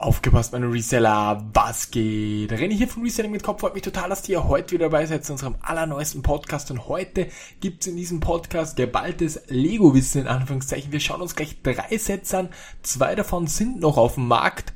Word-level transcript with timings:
Aufgepasst, 0.00 0.52
meine 0.52 0.70
Reseller, 0.72 1.44
was 1.52 1.90
geht? 1.90 2.52
René 2.52 2.72
hier 2.72 2.86
von 2.86 3.02
Reselling 3.02 3.32
mit 3.32 3.42
Kopf. 3.42 3.62
Freut 3.62 3.74
mich 3.74 3.82
total, 3.82 4.10
dass 4.10 4.28
ihr 4.28 4.46
heute 4.46 4.70
wieder 4.70 4.84
dabei 4.84 5.04
seid 5.06 5.24
zu 5.24 5.32
unserem 5.32 5.56
allerneuesten 5.60 6.22
Podcast. 6.22 6.70
Und 6.70 6.86
heute 6.86 7.26
gibt's 7.58 7.88
in 7.88 7.96
diesem 7.96 8.20
Podcast 8.20 8.76
geballtes 8.76 9.40
Lego-Wissen 9.48 10.20
in 10.20 10.28
Anführungszeichen. 10.28 10.92
Wir 10.92 11.00
schauen 11.00 11.20
uns 11.20 11.34
gleich 11.34 11.62
drei 11.64 11.98
Sets 11.98 12.32
an. 12.32 12.50
Zwei 12.82 13.16
davon 13.16 13.48
sind 13.48 13.80
noch 13.80 13.96
auf 13.96 14.14
dem 14.14 14.28
Markt. 14.28 14.72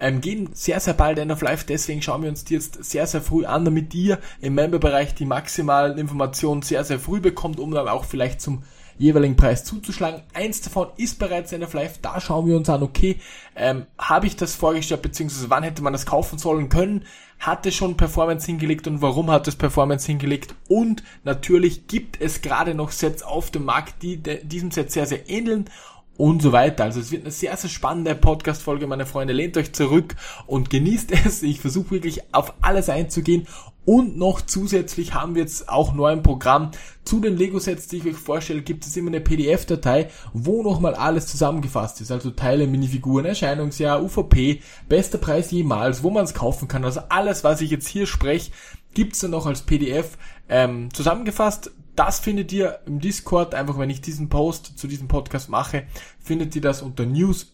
Ähm, 0.00 0.20
gehen 0.20 0.50
sehr, 0.54 0.80
sehr 0.80 0.94
bald 0.94 1.20
End 1.20 1.30
of 1.30 1.40
Life, 1.40 1.66
deswegen 1.68 2.02
schauen 2.02 2.22
wir 2.22 2.28
uns 2.28 2.44
die 2.44 2.54
jetzt 2.54 2.82
sehr, 2.82 3.06
sehr 3.06 3.22
früh 3.22 3.44
an, 3.44 3.64
damit 3.64 3.94
ihr 3.94 4.18
im 4.40 4.56
Memberbereich 4.56 5.14
die 5.14 5.24
maximalen 5.24 5.98
Informationen 5.98 6.62
sehr, 6.62 6.82
sehr 6.82 6.98
früh 6.98 7.20
bekommt, 7.20 7.60
um 7.60 7.70
dann 7.70 7.86
auch 7.86 8.04
vielleicht 8.04 8.40
zum 8.40 8.64
jeweiligen 8.98 9.36
Preis 9.36 9.64
zuzuschlagen. 9.64 10.22
Eins 10.32 10.60
davon 10.60 10.88
ist 10.96 11.18
bereits 11.18 11.52
End 11.52 11.64
of 11.64 11.72
Life. 11.74 11.98
Da 12.02 12.20
schauen 12.20 12.46
wir 12.46 12.56
uns 12.56 12.68
an, 12.68 12.82
okay, 12.82 13.18
ähm, 13.56 13.86
habe 13.98 14.26
ich 14.26 14.36
das 14.36 14.54
vorgestellt, 14.54 15.02
beziehungsweise 15.02 15.50
wann 15.50 15.62
hätte 15.62 15.82
man 15.82 15.92
das 15.92 16.06
kaufen 16.06 16.38
sollen 16.38 16.68
können? 16.68 17.04
Hat 17.38 17.66
es 17.66 17.74
schon 17.74 17.96
Performance 17.96 18.46
hingelegt 18.46 18.86
und 18.86 19.02
warum 19.02 19.30
hat 19.30 19.48
es 19.48 19.56
Performance 19.56 20.06
hingelegt? 20.06 20.54
Und 20.68 21.02
natürlich 21.24 21.86
gibt 21.88 22.20
es 22.20 22.42
gerade 22.42 22.74
noch 22.74 22.90
Sets 22.90 23.22
auf 23.22 23.50
dem 23.50 23.64
Markt, 23.64 24.02
die 24.02 24.18
diesem 24.18 24.70
Set 24.70 24.92
sehr, 24.92 25.06
sehr 25.06 25.28
ähneln 25.28 25.66
und 26.16 26.42
so 26.42 26.52
weiter. 26.52 26.84
Also 26.84 27.00
es 27.00 27.10
wird 27.10 27.22
eine 27.22 27.32
sehr, 27.32 27.56
sehr 27.56 27.70
spannende 27.70 28.14
Podcast-Folge, 28.14 28.86
meine 28.86 29.06
Freunde. 29.06 29.32
Lehnt 29.32 29.56
euch 29.56 29.72
zurück 29.72 30.14
und 30.46 30.70
genießt 30.70 31.12
es. 31.26 31.42
Ich 31.42 31.60
versuche 31.60 31.90
wirklich 31.92 32.22
auf 32.32 32.54
alles 32.60 32.88
einzugehen 32.88 33.46
und 33.84 34.16
noch 34.16 34.40
zusätzlich 34.40 35.14
haben 35.14 35.34
wir 35.34 35.42
jetzt 35.42 35.68
auch 35.68 35.92
neu 35.94 36.12
im 36.12 36.22
Programm 36.22 36.70
zu 37.04 37.20
den 37.20 37.36
Lego-Sets, 37.36 37.88
die 37.88 37.98
ich 37.98 38.06
euch 38.06 38.16
vorstelle, 38.16 38.62
gibt 38.62 38.86
es 38.86 38.96
immer 38.96 39.08
eine 39.08 39.20
PDF-Datei, 39.20 40.08
wo 40.32 40.62
nochmal 40.62 40.94
alles 40.94 41.26
zusammengefasst 41.26 42.00
ist. 42.00 42.10
Also 42.10 42.30
Teile, 42.30 42.66
Minifiguren, 42.66 43.26
Erscheinungsjahr, 43.26 44.02
UVP, 44.02 44.60
bester 44.88 45.18
Preis 45.18 45.50
jemals, 45.50 46.02
wo 46.02 46.10
man 46.10 46.24
es 46.24 46.34
kaufen 46.34 46.66
kann. 46.66 46.84
Also 46.84 47.00
alles, 47.10 47.44
was 47.44 47.60
ich 47.60 47.70
jetzt 47.70 47.88
hier 47.88 48.06
spreche, 48.06 48.52
gibt's 48.94 49.20
dann 49.20 49.32
noch 49.32 49.46
als 49.46 49.62
PDF 49.62 50.16
ähm, 50.48 50.92
zusammengefasst. 50.94 51.70
Das 51.94 52.18
findet 52.18 52.52
ihr 52.52 52.80
im 52.86 53.00
Discord, 53.00 53.54
einfach 53.54 53.78
wenn 53.78 53.90
ich 53.90 54.00
diesen 54.00 54.28
Post 54.28 54.78
zu 54.78 54.88
diesem 54.88 55.08
Podcast 55.08 55.48
mache, 55.48 55.84
findet 56.18 56.56
ihr 56.56 56.62
das 56.62 56.82
unter 56.82 57.06
News 57.06 57.53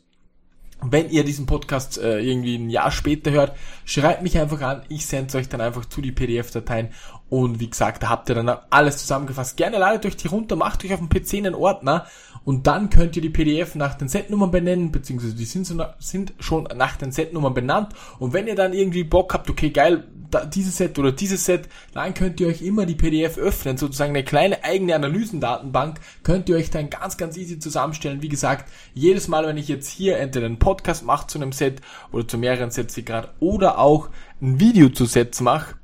wenn 0.83 1.11
ihr 1.11 1.25
diesen 1.25 1.47
Podcast 1.47 1.98
äh, 1.98 2.20
irgendwie 2.20 2.56
ein 2.56 2.70
Jahr 2.70 2.91
später 2.91 3.31
hört, 3.31 3.56
schreibt 3.84 4.23
mich 4.23 4.39
einfach 4.39 4.61
an. 4.62 4.83
Ich 4.89 5.06
sende 5.06 5.37
euch 5.39 5.48
dann 5.48 5.61
einfach 5.61 5.84
zu 5.84 6.00
die 6.00 6.12
PDF-Dateien. 6.12 6.91
Und 7.28 7.61
wie 7.61 7.70
gesagt, 7.70 8.03
da 8.03 8.09
habt 8.09 8.28
ihr 8.28 8.34
dann 8.34 8.48
alles 8.70 8.98
zusammengefasst. 8.98 9.56
Gerne 9.56 9.78
ladet 9.78 10.06
euch 10.06 10.17
die 10.17 10.28
runter, 10.28 10.56
macht 10.56 10.84
euch 10.84 10.92
auf 10.92 10.98
dem 10.98 11.09
PC 11.09 11.34
einen 11.34 11.55
Ordner 11.55 12.06
und 12.45 12.67
dann 12.67 12.91
könnt 12.91 13.17
ihr 13.17 13.22
die 13.22 13.31
PDF 13.31 13.75
nach 13.75 13.95
den 13.95 14.09
Setnummern 14.09 14.50
benennen, 14.50 14.91
beziehungsweise 14.91 15.34
die 15.34 15.45
sind, 15.45 15.67
so, 15.67 15.77
sind 15.98 16.34
schon 16.39 16.64
nach 16.75 16.97
den 16.97 17.12
Setnummern 17.12 17.55
benannt. 17.55 17.92
Und 18.19 18.33
wenn 18.33 18.47
ihr 18.47 18.55
dann 18.55 18.72
irgendwie 18.72 19.05
Bock 19.05 19.34
habt, 19.34 19.50
okay, 19.50 19.70
geil, 19.70 20.05
da, 20.31 20.45
dieses 20.45 20.77
Set 20.77 20.98
oder 20.98 21.12
dieses 21.12 21.45
Set, 21.45 21.69
dann 21.92 22.14
könnt 22.14 22.41
ihr 22.41 22.48
euch 22.48 22.62
immer 22.62 22.86
die 22.86 22.95
PDF 22.95 23.39
öffnen, 23.39 23.77
sozusagen 23.77 24.11
eine 24.11 24.25
kleine 24.25 24.64
eigene 24.64 24.95
Analysendatenbank, 24.95 26.00
könnt 26.22 26.48
ihr 26.48 26.56
euch 26.56 26.70
dann 26.70 26.91
ganz, 26.91 27.17
ganz 27.17 27.37
easy 27.37 27.59
zusammenstellen. 27.59 28.22
Wie 28.22 28.28
gesagt, 28.28 28.70
jedes 28.95 29.28
Mal, 29.28 29.47
wenn 29.47 29.56
ich 29.56 29.69
jetzt 29.69 29.89
hier 29.89 30.19
entweder 30.19 30.47
einen 30.47 30.59
Podcast 30.59 31.05
mache 31.05 31.27
zu 31.27 31.39
einem 31.39 31.53
Set 31.53 31.81
oder 32.12 32.27
zu 32.27 32.39
mehreren 32.39 32.70
Sets 32.70 32.97
wie 32.97 33.05
gerade 33.05 33.31
oder 33.41 33.78
auch 33.78 34.09
ein 34.41 34.61
Video 34.61 34.89
zu 34.89 35.06
Sets 35.06 35.41
mache, 35.41 35.75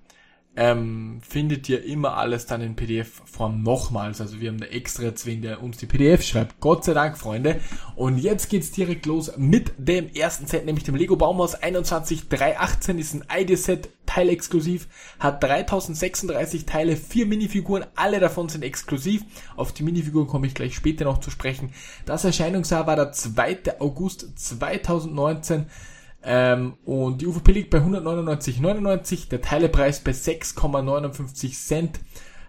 ähm, 0.57 1.21
findet 1.27 1.69
ihr 1.69 1.85
immer 1.85 2.17
alles 2.17 2.47
dann 2.47 2.63
in 2.63 2.77
PDF-Form 2.77 3.63
nochmals. 3.63 4.21
Also 4.21 4.41
wir 4.41 4.49
haben 4.49 4.59
da 4.59 4.67
extra 4.67 5.05
jetzt 5.05 5.27
wen, 5.27 5.43
der 5.43 5.63
uns 5.63 5.77
die 5.77 5.87
PDF 5.87 6.23
schreibt. 6.23 6.61
Gott 6.61 6.85
sei 6.85 6.95
Dank, 6.95 7.19
Freunde. 7.19 7.61
Und 7.95 8.19
jetzt 8.19 8.49
geht's 8.49 8.71
direkt 8.71 9.05
los 9.05 9.37
mit 9.37 9.73
dem 9.77 10.09
ersten 10.15 10.47
Set, 10.47 10.65
nämlich 10.65 10.85
dem 10.85 10.95
Lego 10.95 11.17
Baumhaus 11.17 11.55
21318. 11.55 12.99
Ist 12.99 13.15
ein 13.15 13.25
ID-Set, 13.43 13.91
teilexklusiv, 14.07 14.89
hat 15.19 15.43
3036 15.43 16.65
Teile, 16.65 16.97
vier 16.97 17.27
Minifiguren, 17.27 17.85
alle 17.95 18.19
davon 18.19 18.49
sind 18.49 18.65
exklusiv. 18.65 19.23
Auf 19.57 19.73
die 19.73 19.83
Minifiguren 19.83 20.27
komme 20.27 20.47
ich 20.47 20.55
gleich 20.55 20.75
später 20.75 21.05
noch 21.05 21.21
zu 21.21 21.31
sprechen. 21.31 21.71
Das 22.07 22.25
Erscheinungsjahr 22.25 22.87
war 22.87 22.97
der 22.97 23.13
2. 23.13 23.79
August 23.79 24.27
2019. 24.39 25.67
Ähm, 26.23 26.75
und 26.85 27.21
die 27.21 27.27
UVP 27.27 27.53
liegt 27.53 27.71
bei 27.71 27.79
199,99, 27.79 29.29
der 29.29 29.41
Teilepreis 29.41 30.01
bei 30.01 30.13
6,59 30.13 31.53
Cent. 31.53 32.01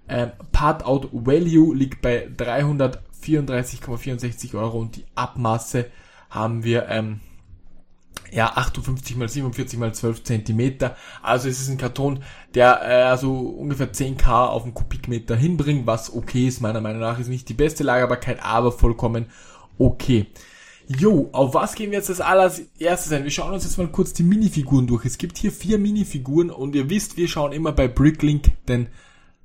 Ähm, 0.09 0.31
Part 0.51 0.85
Out 0.85 1.09
Value 1.11 1.75
liegt 1.75 2.01
bei 2.01 2.27
334,64 2.27 4.57
Euro 4.57 4.79
und 4.79 4.95
die 4.95 5.05
Abmaße 5.15 5.85
haben 6.29 6.63
wir 6.63 6.87
ähm, 6.87 7.19
ja 8.31 8.53
58 8.55 9.15
mal 9.15 9.29
47 9.29 9.79
mal 9.79 9.93
12 9.93 10.23
Zentimeter. 10.23 10.95
Also 11.21 11.49
es 11.49 11.59
ist 11.59 11.69
ein 11.69 11.77
Karton, 11.77 12.23
der 12.53 12.81
äh, 12.81 13.03
also 13.03 13.33
ungefähr 13.33 13.91
10k 13.91 14.47
auf 14.47 14.63
den 14.63 14.73
Kubikmeter 14.73 15.35
hinbringt, 15.35 15.87
was 15.87 16.13
okay 16.13 16.47
ist. 16.47 16.61
Meiner 16.61 16.81
Meinung 16.81 17.01
nach 17.01 17.19
ist 17.19 17.27
nicht 17.27 17.49
die 17.49 17.53
beste 17.53 17.83
Lagerbarkeit, 17.83 18.43
aber 18.43 18.71
vollkommen 18.71 19.27
okay. 19.77 20.27
Jo, 20.87 21.29
auf 21.33 21.53
was 21.53 21.75
gehen 21.75 21.91
wir 21.91 21.97
jetzt 21.97 22.09
als 22.09 22.21
allererstes 22.21 23.11
ein? 23.11 23.25
Wir 23.25 23.31
schauen 23.31 23.53
uns 23.53 23.65
jetzt 23.65 23.77
mal 23.77 23.89
kurz 23.89 24.13
die 24.13 24.23
Minifiguren 24.23 24.87
durch. 24.87 25.03
Es 25.03 25.17
gibt 25.17 25.37
hier 25.37 25.51
vier 25.51 25.79
Minifiguren 25.79 26.49
und 26.49 26.75
ihr 26.75 26.89
wisst, 26.89 27.17
wir 27.17 27.27
schauen 27.27 27.51
immer 27.51 27.73
bei 27.73 27.89
Bricklink 27.89 28.51
den 28.67 28.87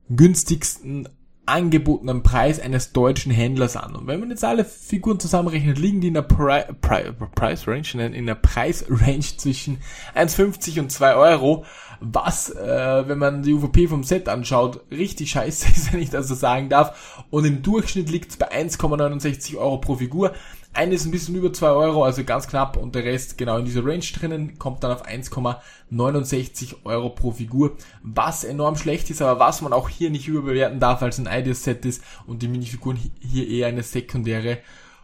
günstigsten 0.09 1.09
angebotenen 1.45 2.23
Preis 2.23 2.61
eines 2.61 2.93
deutschen 2.93 3.33
Händlers 3.33 3.77
an. 3.77 3.97
Und 3.97 4.07
wenn 4.07 4.21
man 4.21 4.31
jetzt 4.31 4.45
alle 4.45 4.65
Figuren 4.65 5.19
zusammenrechnet, 5.19 5.79
liegen 5.79 6.01
die 6.01 6.09
in 6.09 6.15
der 6.15 6.23
Pri 6.23 6.63
Pri 6.81 7.13
Price 7.35 7.67
Range, 7.67 8.07
in 8.15 8.27
der 8.27 8.37
Preisrange 8.37 9.37
zwischen 9.37 9.79
1,50 10.15 10.79
und 10.79 10.93
2 10.93 11.17
Euro, 11.17 11.65
was, 12.01 12.51
äh, 12.51 13.09
wenn 13.09 13.19
man 13.19 13.43
die 13.43 13.55
UVP 13.55 13.89
vom 13.89 14.05
Set 14.05 14.29
anschaut, 14.29 14.81
richtig 14.93 15.33
scheiße 15.33 15.67
ist, 15.75 15.93
wenn 15.93 16.01
ich 16.01 16.11
das 16.11 16.29
so 16.29 16.37
sagen 16.37 16.69
darf. 16.69 17.25
Und 17.31 17.45
im 17.45 17.63
Durchschnitt 17.63 18.11
liegt 18.11 18.31
es 18.31 18.37
bei 18.37 18.53
1,69 18.53 19.57
Euro 19.57 19.79
pro 19.79 19.97
Figur. 19.97 20.33
Eine 20.75 20.95
ist 20.95 21.05
ein 21.05 21.11
bisschen 21.11 21.35
über 21.35 21.53
2 21.53 21.69
Euro, 21.69 22.03
also 22.03 22.25
ganz 22.25 22.49
knapp 22.49 22.79
und 22.79 22.95
der 22.95 23.05
Rest 23.05 23.37
genau 23.37 23.59
in 23.59 23.67
dieser 23.67 23.85
Range 23.85 24.01
drinnen, 24.01 24.59
kommt 24.59 24.83
dann 24.83 24.93
auf 24.93 25.07
1,69 25.07 26.77
Euro 26.85 27.11
pro 27.11 27.33
Figur, 27.33 27.77
was 28.03 28.43
enorm 28.43 28.77
schlecht 28.77 29.11
ist, 29.11 29.21
aber 29.21 29.39
was 29.39 29.61
man 29.61 29.75
auch 29.75 29.91
hier 29.91 30.09
nicht 30.09 30.29
überbewerten 30.29 30.81
darf, 30.81 31.03
als 31.03 31.19
ein 31.19 31.29
Ideas-Set 31.31 31.85
ist 31.85 32.03
und 32.27 32.41
die 32.41 32.49
Minifiguren 32.49 32.99
hier 33.21 33.47
eher 33.49 33.67
eine 33.67 33.83
sekundäre 33.83 34.59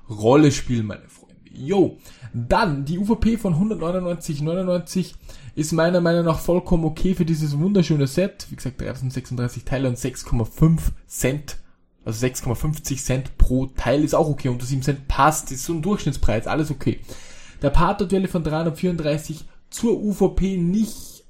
Rolle 0.09 0.53
spielen, 0.53 0.87
meine 0.87 1.07
Freunde. 1.07 1.35
Jo, 1.53 1.99
dann 2.33 2.87
die 2.87 2.99
UVP 2.99 3.37
von 3.37 3.55
199,99 3.55 5.15
ist 5.55 5.73
meiner 5.73 6.01
Meinung 6.01 6.25
nach 6.25 6.39
vollkommen 6.39 6.85
okay 6.85 7.15
für 7.15 7.27
dieses 7.27 7.59
wunderschöne 7.59 8.07
Set. 8.07 8.47
Wie 8.49 8.57
gesagt, 8.57 8.81
336 8.81 9.65
Teile 9.65 9.89
und 9.89 9.99
6,5 9.99 10.79
Cent 11.07 11.59
also 12.09 12.27
6,50 12.27 13.05
Cent 13.05 13.37
pro 13.37 13.67
Teil 13.67 14.03
ist 14.03 14.15
auch 14.15 14.31
okay. 14.31 14.49
Unter 14.49 14.65
7 14.65 14.81
Cent 14.81 15.09
passt. 15.09 15.53
Ist 15.53 15.67
so 15.67 15.75
ein 15.75 15.83
Durchschnittspreis. 15.83 16.47
Alles 16.47 16.71
okay. 16.71 17.01
Der 17.61 17.69
Partnerduelle 17.69 18.29
von 18.29 18.43
334 18.43 19.45
zur 19.69 20.03
UVP 20.03 20.57
nicht 20.57 21.25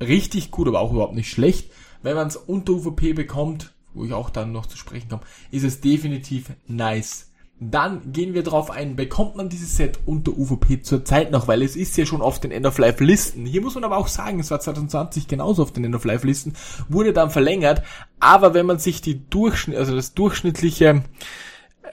richtig 0.00 0.50
gut, 0.50 0.66
aber 0.66 0.80
auch 0.80 0.90
überhaupt 0.90 1.14
nicht 1.14 1.30
schlecht. 1.30 1.70
Wenn 2.02 2.16
man 2.16 2.26
es 2.26 2.34
unter 2.34 2.72
UVP 2.72 3.12
bekommt, 3.12 3.72
wo 3.94 4.04
ich 4.04 4.12
auch 4.12 4.30
dann 4.30 4.50
noch 4.50 4.66
zu 4.66 4.76
sprechen 4.76 5.08
komme, 5.08 5.22
ist 5.52 5.62
es 5.62 5.80
definitiv 5.80 6.50
nice. 6.66 7.29
Dann 7.62 8.10
gehen 8.10 8.32
wir 8.32 8.42
drauf 8.42 8.70
ein, 8.70 8.96
bekommt 8.96 9.36
man 9.36 9.50
dieses 9.50 9.76
Set 9.76 9.98
unter 10.06 10.32
UVP 10.32 10.80
zurzeit 10.80 11.30
noch, 11.30 11.46
weil 11.46 11.62
es 11.62 11.76
ist 11.76 11.94
ja 11.98 12.06
schon 12.06 12.22
auf 12.22 12.40
den 12.40 12.52
End-of-Life-Listen. 12.52 13.44
Hier 13.44 13.60
muss 13.60 13.74
man 13.74 13.84
aber 13.84 13.98
auch 13.98 14.08
sagen, 14.08 14.40
es 14.40 14.50
war 14.50 14.60
2020 14.60 15.28
genauso 15.28 15.62
auf 15.62 15.70
den 15.70 15.84
End-of-Life-Listen, 15.84 16.54
wurde 16.88 17.12
dann 17.12 17.28
verlängert, 17.28 17.82
aber 18.18 18.54
wenn 18.54 18.64
man 18.64 18.78
sich 18.78 19.02
die 19.02 19.28
Durchschnitt, 19.28 19.76
also 19.76 19.94
das 19.94 20.14
durchschnittliche, 20.14 21.02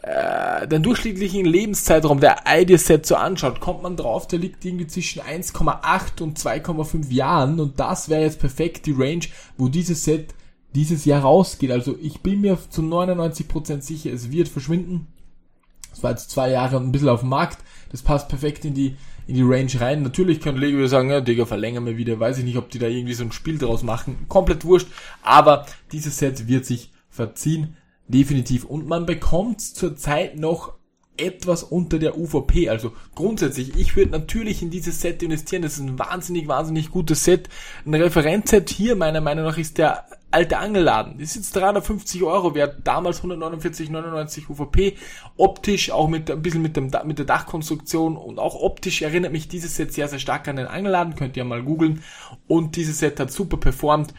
äh, 0.03 0.67
den 0.69 0.83
durchschnittlichen 0.83 1.43
Lebenszeitraum 1.43 2.21
der 2.21 2.37
ID-Set 2.47 3.05
so 3.05 3.15
anschaut, 3.15 3.59
kommt 3.59 3.83
man 3.83 3.97
drauf, 3.97 4.25
der 4.25 4.39
liegt 4.39 4.63
irgendwie 4.63 4.87
zwischen 4.87 5.21
1,8 5.21 6.21
und 6.21 6.39
2,5 6.39 7.11
Jahren 7.11 7.59
und 7.59 7.77
das 7.77 8.07
wäre 8.07 8.21
jetzt 8.21 8.39
perfekt 8.39 8.85
die 8.85 8.95
Range, 8.97 9.25
wo 9.57 9.67
dieses 9.67 10.05
Set 10.05 10.33
dieses 10.75 11.03
Jahr 11.03 11.23
rausgeht. 11.23 11.71
Also 11.71 11.97
ich 12.01 12.21
bin 12.21 12.39
mir 12.39 12.57
zu 12.69 12.81
99% 12.81 13.81
sicher, 13.81 14.13
es 14.13 14.31
wird 14.31 14.47
verschwinden 14.47 15.07
das 15.97 16.03
war 16.03 16.11
jetzt 16.11 16.29
zwei 16.29 16.51
Jahre 16.51 16.77
und 16.77 16.85
ein 16.85 16.91
bisschen 16.91 17.09
auf 17.09 17.21
dem 17.21 17.29
Markt. 17.29 17.57
Das 17.91 18.03
passt 18.03 18.29
perfekt 18.29 18.65
in 18.65 18.75
die, 18.75 18.95
in 19.25 19.33
die 19.33 19.41
Range 19.41 19.71
rein. 19.79 20.03
Natürlich 20.03 20.39
kann 20.39 20.55
Lego 20.55 20.85
sagen, 20.85 21.09
ja, 21.09 21.21
Digga, 21.21 21.45
verlängern 21.45 21.87
wir 21.87 21.97
wieder. 21.97 22.19
Weiß 22.19 22.37
ich 22.37 22.43
nicht, 22.43 22.57
ob 22.57 22.69
die 22.69 22.77
da 22.77 22.85
irgendwie 22.85 23.15
so 23.15 23.23
ein 23.23 23.31
Spiel 23.31 23.57
draus 23.57 23.81
machen. 23.81 24.25
Komplett 24.27 24.63
wurscht. 24.63 24.89
Aber 25.23 25.65
dieses 25.91 26.17
Set 26.19 26.47
wird 26.47 26.65
sich 26.65 26.91
verziehen. 27.09 27.77
Definitiv. 28.07 28.63
Und 28.63 28.87
man 28.87 29.07
bekommt 29.07 29.59
zurzeit 29.61 30.37
noch 30.37 30.73
etwas 31.17 31.63
unter 31.63 31.97
der 31.97 32.15
UVP. 32.15 32.69
Also 32.69 32.93
grundsätzlich, 33.15 33.75
ich 33.75 33.95
würde 33.95 34.11
natürlich 34.11 34.61
in 34.61 34.69
dieses 34.69 35.01
Set 35.01 35.23
investieren. 35.23 35.63
Das 35.63 35.73
ist 35.73 35.79
ein 35.79 35.97
wahnsinnig, 35.97 36.47
wahnsinnig 36.47 36.91
gutes 36.91 37.23
Set. 37.23 37.49
Ein 37.87 37.95
Referenzset 37.95 38.69
hier, 38.69 38.95
meiner 38.95 39.21
Meinung 39.21 39.45
nach, 39.45 39.57
ist 39.57 39.79
der 39.79 40.05
alte 40.31 40.57
Angelladen. 40.57 41.19
Ist 41.19 41.35
jetzt 41.35 41.55
350 41.55 42.23
Euro 42.23 42.53
wert, 42.53 42.79
damals 42.83 43.23
149,99 43.23 44.49
UVP. 44.49 44.97
Optisch 45.37 45.91
auch 45.91 46.07
mit 46.07 46.29
ein 46.29 46.41
bisschen 46.41 46.61
mit, 46.61 46.75
dem, 46.75 46.91
mit 47.05 47.17
der 47.17 47.25
Dachkonstruktion 47.25 48.17
und 48.17 48.39
auch 48.39 48.55
optisch 48.55 49.01
erinnert 49.01 49.31
mich 49.31 49.47
dieses 49.47 49.75
Set 49.75 49.93
sehr, 49.93 50.07
sehr 50.07 50.19
stark 50.19 50.47
an 50.47 50.57
den 50.57 50.67
Angelladen. 50.67 51.15
Könnt 51.15 51.37
ihr 51.37 51.43
mal 51.43 51.63
googeln. 51.63 52.03
Und 52.47 52.75
dieses 52.75 52.99
Set 52.99 53.19
hat 53.19 53.31
super 53.31 53.57
performt. 53.57 54.13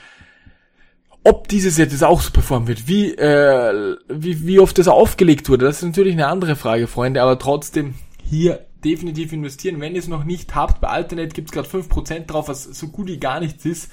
Ob 1.24 1.48
dieses 1.48 1.76
Set 1.76 1.92
jetzt 1.92 2.04
auch 2.04 2.22
so 2.22 2.30
performen 2.30 2.68
wird, 2.68 2.88
wie, 2.88 3.12
äh, 3.12 3.96
wie, 4.08 4.46
wie 4.46 4.60
oft 4.60 4.78
das 4.78 4.88
aufgelegt 4.88 5.48
wurde, 5.50 5.66
das 5.66 5.78
ist 5.78 5.88
natürlich 5.88 6.14
eine 6.14 6.28
andere 6.28 6.56
Frage, 6.56 6.86
Freunde, 6.86 7.20
aber 7.20 7.38
trotzdem 7.38 7.94
hier 8.24 8.64
definitiv 8.84 9.32
investieren. 9.32 9.80
Wenn 9.80 9.94
ihr 9.94 10.00
es 10.00 10.08
noch 10.08 10.24
nicht 10.24 10.54
habt, 10.54 10.80
bei 10.80 10.88
Alternate 10.88 11.34
gibt 11.34 11.48
es 11.48 11.52
gerade 11.52 11.68
5% 11.68 12.26
drauf, 12.26 12.48
was 12.48 12.64
so 12.64 12.88
gut 12.88 13.08
wie 13.08 13.18
gar 13.18 13.40
nichts 13.40 13.64
ist. 13.64 13.90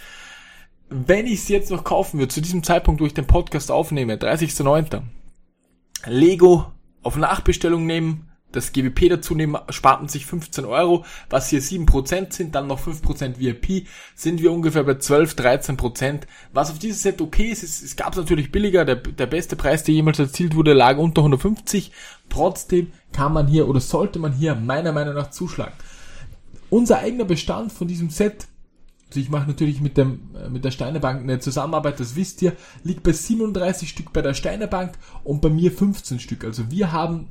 Wenn 0.90 1.26
ich 1.26 1.40
es 1.40 1.50
jetzt 1.50 1.72
noch 1.72 1.84
kaufen 1.84 2.20
würde, 2.20 2.34
zu 2.34 2.42
diesem 2.42 2.64
Zeitpunkt, 2.64 3.02
wo 3.02 3.06
ich 3.06 3.14
den 3.14 3.28
Podcast 3.28 3.72
aufnehme, 3.72 4.16
30.09. 4.16 5.02
Lego 6.06 6.72
auf 7.02 7.18
Nachbestellung 7.18 7.86
nehmen, 7.86 8.30
das 8.52 8.72
GWP 8.72 9.10
dazu 9.10 9.36
nehmen, 9.36 9.58
spart 9.70 10.00
man 10.02 10.10
sich 10.10 10.26
15 10.26 10.64
Euro, 10.66 11.04
was 11.30 11.50
hier 11.50 11.62
7% 11.62 12.34
sind, 12.34 12.56
dann 12.56 12.68
noch 12.68 12.80
5% 12.80 13.40
VIP, 13.40 13.88
sind 14.16 14.42
wir 14.42 14.52
ungefähr 14.52 14.84
bei 14.84 14.96
12, 14.96 15.34
13%. 15.34 16.22
Was 16.54 16.72
auf 16.72 16.80
dieses 16.80 17.02
Set 17.02 17.22
okay 17.22 17.50
ist, 17.50 17.64
es, 17.64 17.82
es 17.82 17.96
gab 17.96 18.14
es 18.14 18.18
natürlich 18.18 18.52
billiger, 18.52 18.86
der, 18.86 18.96
der 18.96 19.26
beste 19.26 19.56
Preis, 19.56 19.84
der 19.84 19.96
jemals 19.96 20.20
erzielt 20.20 20.56
wurde, 20.56 20.74
lag 20.74 20.98
unter 20.98 21.22
150. 21.22 21.92
Trotzdem 22.30 22.92
kann 23.12 23.34
man 23.34 23.48
hier 23.48 23.68
oder 23.68 23.82
sollte 23.82 24.20
man 24.20 24.34
hier 24.34 24.56
meiner 24.56 24.92
Meinung 24.92 25.16
nach 25.16 25.32
zuschlagen. 25.32 25.74
Unser 26.70 27.00
eigener 27.00 27.26
Bestand 27.26 27.72
von 27.72 27.88
diesem 27.88 28.10
Set 28.10 28.48
ich 29.20 29.30
mache 29.30 29.48
natürlich 29.48 29.82
mit, 29.82 29.98
dem, 29.98 30.36
äh, 30.36 30.50
mit 30.50 30.66
der 30.66 30.72
Steinebank 30.72 31.22
eine 31.22 31.40
Zusammenarbeit, 31.40 32.00
das 32.00 32.16
wisst 32.16 32.42
ihr, 32.42 32.54
liegt 32.84 33.04
bei 33.04 33.12
37 33.12 33.90
Stück 33.90 34.14
bei 34.14 34.22
der 34.22 34.34
Steinebank 34.34 34.94
und 35.24 35.42
bei 35.42 35.50
mir 35.50 35.72
15 35.72 36.20
Stück. 36.20 36.44
Also 36.44 36.72
wir 36.72 36.92
haben 36.92 37.30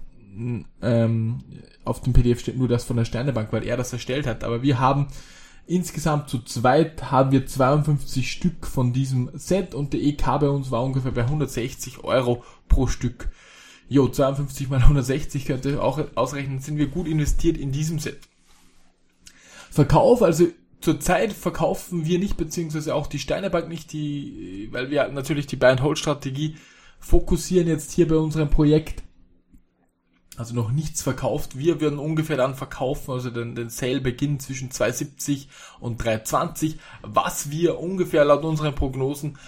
ähm, 0.83 1.39
auf 1.85 2.01
dem 2.01 2.13
PDF 2.13 2.41
steht 2.41 2.57
nur 2.57 2.69
das 2.69 2.85
von 2.85 2.97
der 2.97 3.05
Sternebank, 3.05 3.53
weil 3.53 3.65
er 3.65 3.77
das 3.77 3.93
erstellt 3.93 4.27
hat. 4.27 4.45
Aber 4.45 4.63
wir 4.63 4.79
haben 4.79 5.09
insgesamt 5.67 6.29
zu 6.29 6.41
zweit 6.41 7.11
haben 7.11 7.33
wir 7.33 7.47
52 7.47 8.31
Stück 8.31 8.67
von 8.67 8.93
diesem 8.93 9.31
Set 9.35 9.75
und 9.75 9.93
der 9.93 10.03
EK 10.03 10.25
bei 10.41 10.49
uns 10.49 10.71
war 10.71 10.83
ungefähr 10.83 11.13
bei 11.13 11.23
160 11.23 12.05
Euro 12.05 12.45
pro 12.69 12.87
Stück. 12.87 13.31
Jo, 13.89 14.09
52 14.09 14.69
mal 14.69 14.81
160 14.81 15.45
könnte 15.45 15.83
auch 15.83 16.01
ausrechnen, 16.15 16.59
sind 16.59 16.79
wir 16.79 16.89
gut 16.89 17.07
investiert 17.07 17.57
in 17.57 17.71
diesem 17.71 17.99
Set. 17.99 18.19
Verkauf, 19.71 20.23
also 20.23 20.47
zurzeit 20.85 21.33
verkaufen 21.33 22.05
wir 22.05 22.19
nicht, 22.19 22.37
beziehungsweise 22.37 22.95
auch 22.95 23.07
die 23.07 23.19
Steinebank 23.19 23.69
nicht, 23.69 23.93
die, 23.93 24.69
weil 24.71 24.91
wir 24.91 25.09
natürlich 25.09 25.47
die 25.47 25.57
Buy-and-Hold-Strategie 25.57 26.57
fokussieren 27.01 27.67
jetzt 27.67 27.93
hier 27.93 28.07
bei 28.07 28.17
unserem 28.17 28.51
Projekt 28.51 29.03
also 30.37 30.55
noch 30.55 30.73
nichts 30.73 31.03
verkauft. 31.03 31.57
Wir 31.57 31.81
würden 31.81 31.99
ungefähr 31.99 32.37
dann 32.37 32.57
verkaufen, 32.57 33.13
also 33.13 33.31
den, 33.31 33.55
den 33.55 33.71
Sale 33.71 34.01
beginnt 34.01 34.43
zwischen 34.43 34.71
2,70 34.71 35.47
und 35.79 36.03
3,20, 36.03 36.75
was 37.03 37.51
wir 37.51 37.79
ungefähr 37.79 38.25
laut 38.25 38.45
unseren 38.45 38.75
Prognosen 38.75 39.39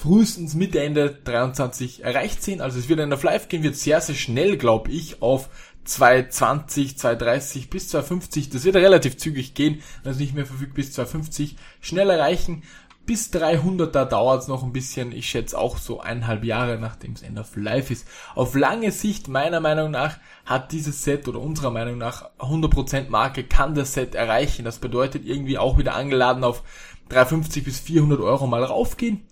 frühestens 0.00 0.54
Mitte 0.54 0.80
Ende 0.80 1.18
23 1.24 2.04
erreicht 2.04 2.42
sehen. 2.42 2.62
Also 2.62 2.78
es 2.78 2.88
wird 2.88 3.00
in 3.00 3.10
der 3.10 3.18
Live 3.22 3.48
gehen, 3.48 3.62
wird 3.62 3.76
sehr, 3.76 4.00
sehr 4.00 4.14
schnell, 4.14 4.56
glaube 4.56 4.90
ich, 4.90 5.20
auf 5.20 5.50
220, 5.84 6.96
230 6.96 7.68
bis 7.68 7.88
250. 7.90 8.48
Das 8.48 8.64
wird 8.64 8.76
relativ 8.76 9.18
zügig 9.18 9.54
gehen, 9.54 9.82
also 10.02 10.18
nicht 10.18 10.34
mehr 10.34 10.46
verfügt 10.46 10.72
bis 10.72 10.92
250. 10.92 11.56
Schnell 11.82 12.08
erreichen 12.08 12.62
bis 13.04 13.30
300, 13.32 13.94
da 13.94 14.04
dauert 14.04 14.42
es 14.42 14.48
noch 14.48 14.62
ein 14.62 14.72
bisschen. 14.72 15.12
Ich 15.12 15.28
schätze 15.28 15.58
auch 15.58 15.78
so 15.78 16.00
eineinhalb 16.00 16.44
Jahre, 16.44 16.78
nachdem 16.78 17.12
es 17.12 17.22
End 17.22 17.38
of 17.38 17.56
Life 17.56 17.92
ist. 17.92 18.06
Auf 18.34 18.54
lange 18.54 18.92
Sicht, 18.92 19.28
meiner 19.28 19.60
Meinung 19.60 19.90
nach, 19.90 20.18
hat 20.46 20.72
dieses 20.72 21.04
Set 21.04 21.28
oder 21.28 21.40
unserer 21.40 21.70
Meinung 21.70 21.98
nach 21.98 22.30
100% 22.38 23.10
Marke, 23.10 23.44
kann 23.44 23.74
das 23.74 23.94
Set 23.94 24.14
erreichen. 24.14 24.64
Das 24.64 24.78
bedeutet 24.78 25.26
irgendwie 25.26 25.58
auch 25.58 25.76
wieder 25.76 25.94
angeladen 25.94 26.44
auf 26.44 26.62
350 27.08 27.64
bis 27.64 27.80
400 27.80 28.20
Euro 28.20 28.46
mal 28.46 28.64
raufgehen. 28.64 29.26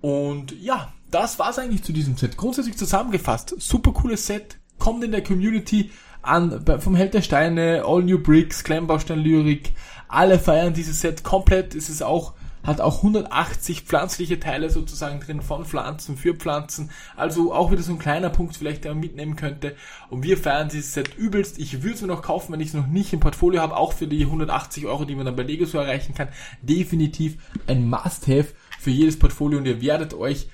Und 0.00 0.52
ja, 0.60 0.92
das 1.10 1.38
war's 1.38 1.58
eigentlich 1.58 1.82
zu 1.82 1.92
diesem 1.92 2.16
Set. 2.16 2.36
Grundsätzlich 2.36 2.76
zusammengefasst, 2.76 3.54
super 3.58 3.92
cooles 3.92 4.26
Set, 4.26 4.58
kommt 4.78 5.02
in 5.02 5.12
der 5.12 5.24
Community 5.24 5.90
an, 6.22 6.64
vom 6.80 6.94
Held 6.94 7.14
der 7.14 7.22
Steine, 7.22 7.84
All 7.86 8.02
New 8.02 8.18
Bricks, 8.18 8.62
Klemmbaustein 8.64 9.18
Lyrik, 9.18 9.72
alle 10.08 10.38
feiern 10.38 10.74
dieses 10.74 11.00
Set 11.00 11.24
komplett. 11.24 11.74
Es 11.74 11.88
ist 11.88 12.02
auch 12.02 12.34
hat 12.64 12.80
auch 12.80 12.98
180 12.98 13.82
pflanzliche 13.82 14.40
Teile 14.40 14.70
sozusagen 14.70 15.20
drin 15.20 15.40
von 15.40 15.64
Pflanzen 15.64 16.16
für 16.16 16.34
Pflanzen. 16.34 16.90
Also 17.16 17.52
auch 17.52 17.70
wieder 17.70 17.82
so 17.82 17.92
ein 17.92 17.98
kleiner 17.98 18.30
Punkt 18.30 18.56
vielleicht, 18.56 18.84
der 18.84 18.92
man 18.92 19.00
mitnehmen 19.00 19.36
könnte. 19.36 19.74
Und 20.10 20.22
wir 20.22 20.36
feiern 20.36 20.68
dieses 20.68 20.92
Set 20.92 21.16
übelst. 21.16 21.58
Ich 21.58 21.82
würde 21.82 21.94
es 21.94 22.02
mir 22.02 22.08
noch 22.08 22.22
kaufen, 22.22 22.52
wenn 22.52 22.60
ich 22.60 22.68
es 22.68 22.74
noch 22.74 22.86
nicht 22.86 23.12
im 23.12 23.20
Portfolio 23.20 23.62
habe, 23.62 23.76
auch 23.76 23.92
für 23.92 24.06
die 24.06 24.22
180 24.22 24.86
Euro, 24.86 25.04
die 25.04 25.14
man 25.14 25.24
dann 25.24 25.36
bei 25.36 25.44
Lego 25.44 25.64
so 25.64 25.78
erreichen 25.78 26.14
kann. 26.14 26.28
Definitiv 26.62 27.38
ein 27.66 27.88
Must-Have 27.88 28.48
für 28.78 28.90
jedes 28.90 29.18
Portfolio 29.18 29.58
und 29.58 29.66
ihr 29.66 29.80
werdet 29.80 30.14
euch 30.14 30.48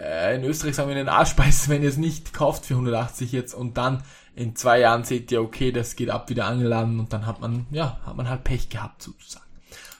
äh, 0.00 0.36
in 0.36 0.44
Österreich 0.44 0.74
sagen 0.74 0.88
wir 0.88 0.96
in 0.96 1.06
den 1.06 1.08
Arsch 1.08 1.34
beißen, 1.36 1.72
wenn 1.72 1.82
ihr 1.82 1.88
es 1.88 1.96
nicht 1.96 2.32
kauft 2.32 2.66
für 2.66 2.74
180 2.74 3.32
jetzt 3.32 3.54
und 3.54 3.76
dann 3.76 4.02
in 4.34 4.56
zwei 4.56 4.80
Jahren 4.80 5.04
seht 5.04 5.30
ihr, 5.30 5.42
okay, 5.42 5.72
das 5.72 5.96
geht 5.96 6.10
ab 6.10 6.30
wieder 6.30 6.46
angeladen 6.46 6.98
und 6.98 7.12
dann 7.12 7.26
hat 7.26 7.40
man, 7.40 7.66
ja, 7.70 8.00
hat 8.06 8.16
man 8.16 8.28
halt 8.28 8.44
Pech 8.44 8.70
gehabt 8.70 9.02
sozusagen. 9.02 9.44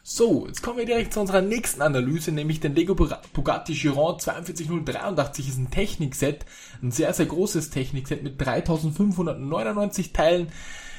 So, 0.04 0.48
jetzt 0.48 0.62
kommen 0.62 0.78
wir 0.78 0.84
direkt 0.84 1.12
zu 1.12 1.20
unserer 1.20 1.42
nächsten 1.42 1.80
Analyse, 1.80 2.32
nämlich 2.32 2.58
den 2.58 2.74
Lego 2.74 2.96
Bugatti 2.96 3.72
Chiron 3.72 4.18
42083 4.18 5.48
ist 5.48 5.58
ein 5.58 5.70
Technikset, 5.70 6.44
ein 6.82 6.90
sehr, 6.90 7.12
sehr 7.12 7.26
großes 7.26 7.70
Technikset 7.70 8.24
mit 8.24 8.40
3599 8.40 10.12
Teilen. 10.12 10.48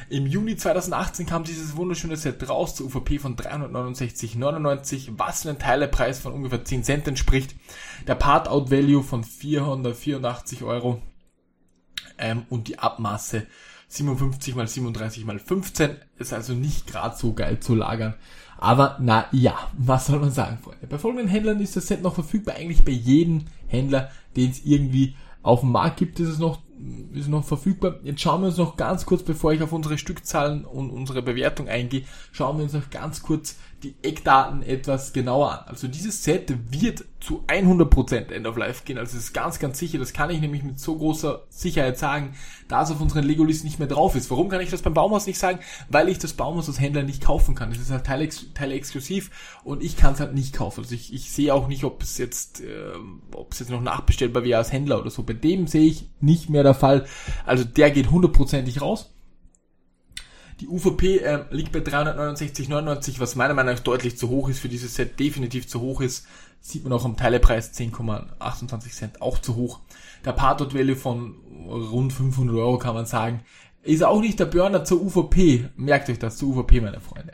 Im 0.10 0.26
Juni 0.26 0.56
2018 0.56 1.26
kam 1.26 1.44
dieses 1.44 1.76
wunderschöne 1.76 2.16
Set 2.16 2.48
raus 2.48 2.76
zur 2.76 2.88
UVP 2.88 3.20
von 3.20 3.36
369,99, 3.36 5.10
was 5.18 5.46
einen 5.46 5.60
Teilepreis 5.60 6.20
von 6.20 6.32
ungefähr 6.32 6.64
10 6.64 6.86
Cent 6.86 7.08
entspricht. 7.08 7.56
Der 8.08 8.16
Part-Out-Value 8.16 9.04
von 9.04 9.26
484 9.26 10.64
Euro 10.64 11.02
ähm, 12.18 12.46
und 12.50 12.70
die 12.70 12.80
Abmaße 12.80 13.48
57 13.94 14.56
mal 14.56 14.68
37 14.68 15.26
mal 15.26 15.40
15 15.40 15.92
ist 16.18 16.34
also 16.34 16.54
nicht 16.54 16.88
gerade 16.88 17.16
so 17.16 17.34
geil 17.34 17.60
zu 17.60 17.76
lagern. 17.76 18.16
Aber 18.58 18.98
na 19.00 19.26
ja, 19.32 19.56
was 19.78 20.08
soll 20.08 20.20
man 20.20 20.32
sagen, 20.32 20.58
Freunde? 20.64 20.88
Bei 20.88 20.98
folgenden 20.98 21.28
Händlern 21.28 21.60
ist 21.60 21.76
das 21.76 21.88
Set 21.88 22.02
noch 22.02 22.16
verfügbar. 22.16 22.56
Eigentlich 22.56 22.84
bei 22.84 22.92
jedem 22.92 23.46
Händler, 23.68 24.10
den 24.36 24.52
es 24.52 24.66
irgendwie 24.66 25.16
auf 25.44 25.60
dem 25.60 25.72
Markt 25.72 25.98
gibt, 25.98 26.20
ist 26.20 26.30
es 26.30 26.40
noch 26.40 26.60
ist 27.14 27.30
noch 27.30 27.46
verfügbar. 27.46 28.00
Jetzt 28.04 28.22
schauen 28.22 28.42
wir 28.42 28.48
uns 28.48 28.58
noch 28.58 28.76
ganz 28.76 29.06
kurz, 29.06 29.24
bevor 29.24 29.54
ich 29.54 29.62
auf 29.62 29.72
unsere 29.72 29.98
Stückzahlen 29.98 30.66
und 30.66 30.90
unsere 30.90 31.22
Bewertung 31.22 31.70
eingehe, 31.70 32.04
schauen 32.32 32.58
wir 32.58 32.64
uns 32.64 32.74
noch 32.74 32.90
ganz 32.90 33.22
kurz 33.22 33.58
die 33.84 33.96
Eckdaten 34.02 34.64
etwas 34.64 35.14
genauer 35.14 35.52
an. 35.52 35.68
Also 35.68 35.88
dieses 35.88 36.24
Set 36.24 36.54
wird 36.72 37.06
zu 37.24 37.46
100% 37.48 38.34
End 38.34 38.46
of 38.48 38.58
Life 38.58 38.84
gehen. 38.84 38.98
Also 38.98 39.18
es 39.18 39.26
ist 39.26 39.34
ganz, 39.34 39.58
ganz 39.58 39.80
sicher. 39.80 39.98
Das 39.98 40.12
kann 40.12 40.30
ich 40.30 40.42
nämlich 40.42 40.62
mit 40.62 40.78
so 40.78 40.98
großer 40.98 41.44
Sicherheit 41.48 41.98
sagen, 41.98 42.36
da 42.68 42.84
es 42.84 42.92
auf 42.92 43.00
unseren 43.00 43.24
Lego-Listen 43.24 43.66
nicht 43.66 43.80
mehr 43.80 43.88
drauf 43.88 44.16
ist. 44.16 44.30
Warum 44.30 44.50
kann 44.50 44.60
ich 44.60 44.70
das 44.70 44.82
beim 44.82 44.94
Baumhaus 44.94 45.26
nicht 45.26 45.40
sagen? 45.40 45.60
Weil 45.88 46.10
ich 46.10 46.20
das 46.20 46.34
Baumhaus 46.34 46.68
als 46.68 46.82
Händler 46.82 47.04
nicht 47.04 47.24
kaufen 47.24 47.56
kann. 47.56 47.72
Es 47.72 47.80
ist 47.80 47.92
halt 47.92 48.06
Teile, 48.06 48.28
Teile 48.54 48.82
und 49.64 49.84
ich 49.84 49.96
kann 49.96 50.14
es 50.14 50.20
halt 50.20 50.34
nicht 50.34 50.54
kaufen. 50.54 50.82
Also 50.82 50.94
ich, 50.94 51.14
ich 51.14 51.32
sehe 51.32 51.54
auch 51.54 51.70
nicht, 51.70 51.86
ob 51.86 52.04
es 52.04 52.18
jetzt, 52.18 52.60
äh, 52.60 52.92
ob 53.34 53.54
es 53.54 53.60
jetzt 53.60 53.70
noch 53.70 53.82
nachbestellbar 53.82 54.44
wäre 54.44 54.58
als 54.58 54.74
Händler 54.74 55.00
oder 55.00 55.10
so. 55.10 55.24
Bei 55.24 55.34
dem 55.34 55.68
sehe 55.68 55.86
ich 55.86 56.10
nicht 56.20 56.50
mehr 56.50 56.64
der 56.64 56.74
Fall. 56.74 57.06
Also 57.46 57.64
der 57.64 57.92
geht 57.92 58.12
hundertprozentig 58.12 58.82
raus. 58.82 59.14
Die 60.60 60.68
UVP 60.68 61.18
äh, 61.18 61.46
liegt 61.52 61.72
bei 61.72 61.80
369,99, 61.80 63.20
was 63.20 63.36
meiner 63.36 63.54
Meinung 63.54 63.74
nach 63.74 63.82
deutlich 63.82 64.18
zu 64.18 64.30
hoch 64.30 64.50
ist 64.50 64.60
für 64.60 64.70
dieses 64.70 64.96
Set, 64.96 65.20
definitiv 65.20 65.68
zu 65.68 65.82
hoch 65.82 66.02
ist. 66.02 66.28
Sieht 66.62 66.84
man 66.84 66.94
auch 66.94 67.06
am 67.06 67.18
Teilepreis 67.18 67.74
10,28 67.74 68.92
Cent, 68.92 69.22
auch 69.22 69.40
zu 69.40 69.56
hoch. 69.56 69.80
Der 70.24 70.32
Part 70.32 70.74
Value 70.74 70.96
von 70.96 71.36
rund 71.68 72.14
500 72.14 72.56
Euro 72.56 72.78
kann 72.78 72.94
man 72.94 73.06
sagen, 73.06 73.42
ist 73.82 74.04
auch 74.04 74.22
nicht 74.22 74.40
der 74.40 74.46
Burner 74.46 74.86
zur 74.86 75.02
UVP. 75.02 75.70
Merkt 75.76 76.10
euch 76.10 76.20
das, 76.20 76.38
zur 76.38 76.50
UVP, 76.50 76.80
meine 76.80 77.02
Freunde. 77.02 77.34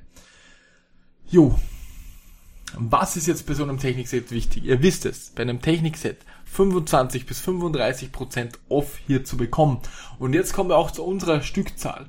Jo. 1.29 1.59
Was 2.75 3.17
ist 3.17 3.27
jetzt 3.27 3.45
bei 3.47 3.53
so 3.53 3.63
einem 3.63 3.79
Technikset 3.79 4.31
wichtig? 4.31 4.63
Ihr 4.65 4.81
wisst 4.81 5.05
es, 5.05 5.31
bei 5.31 5.41
einem 5.41 5.61
Technikset 5.61 6.17
25 6.45 7.25
bis 7.25 7.39
35 7.39 8.11
Prozent 8.11 8.59
off 8.69 8.97
hier 9.05 9.23
zu 9.23 9.37
bekommen. 9.37 9.79
Und 10.17 10.33
jetzt 10.33 10.53
kommen 10.53 10.69
wir 10.69 10.77
auch 10.77 10.91
zu 10.91 11.03
unserer 11.03 11.41
Stückzahl. 11.41 12.07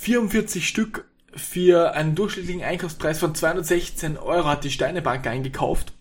44 0.00 0.66
Stück 0.66 1.04
für 1.34 1.92
einen 1.92 2.14
durchschnittlichen 2.14 2.62
Einkaufspreis 2.62 3.18
von 3.18 3.34
216 3.34 4.16
Euro 4.16 4.46
hat 4.48 4.64
die 4.64 4.70
Steinebank 4.70 5.26
eingekauft. 5.26 5.92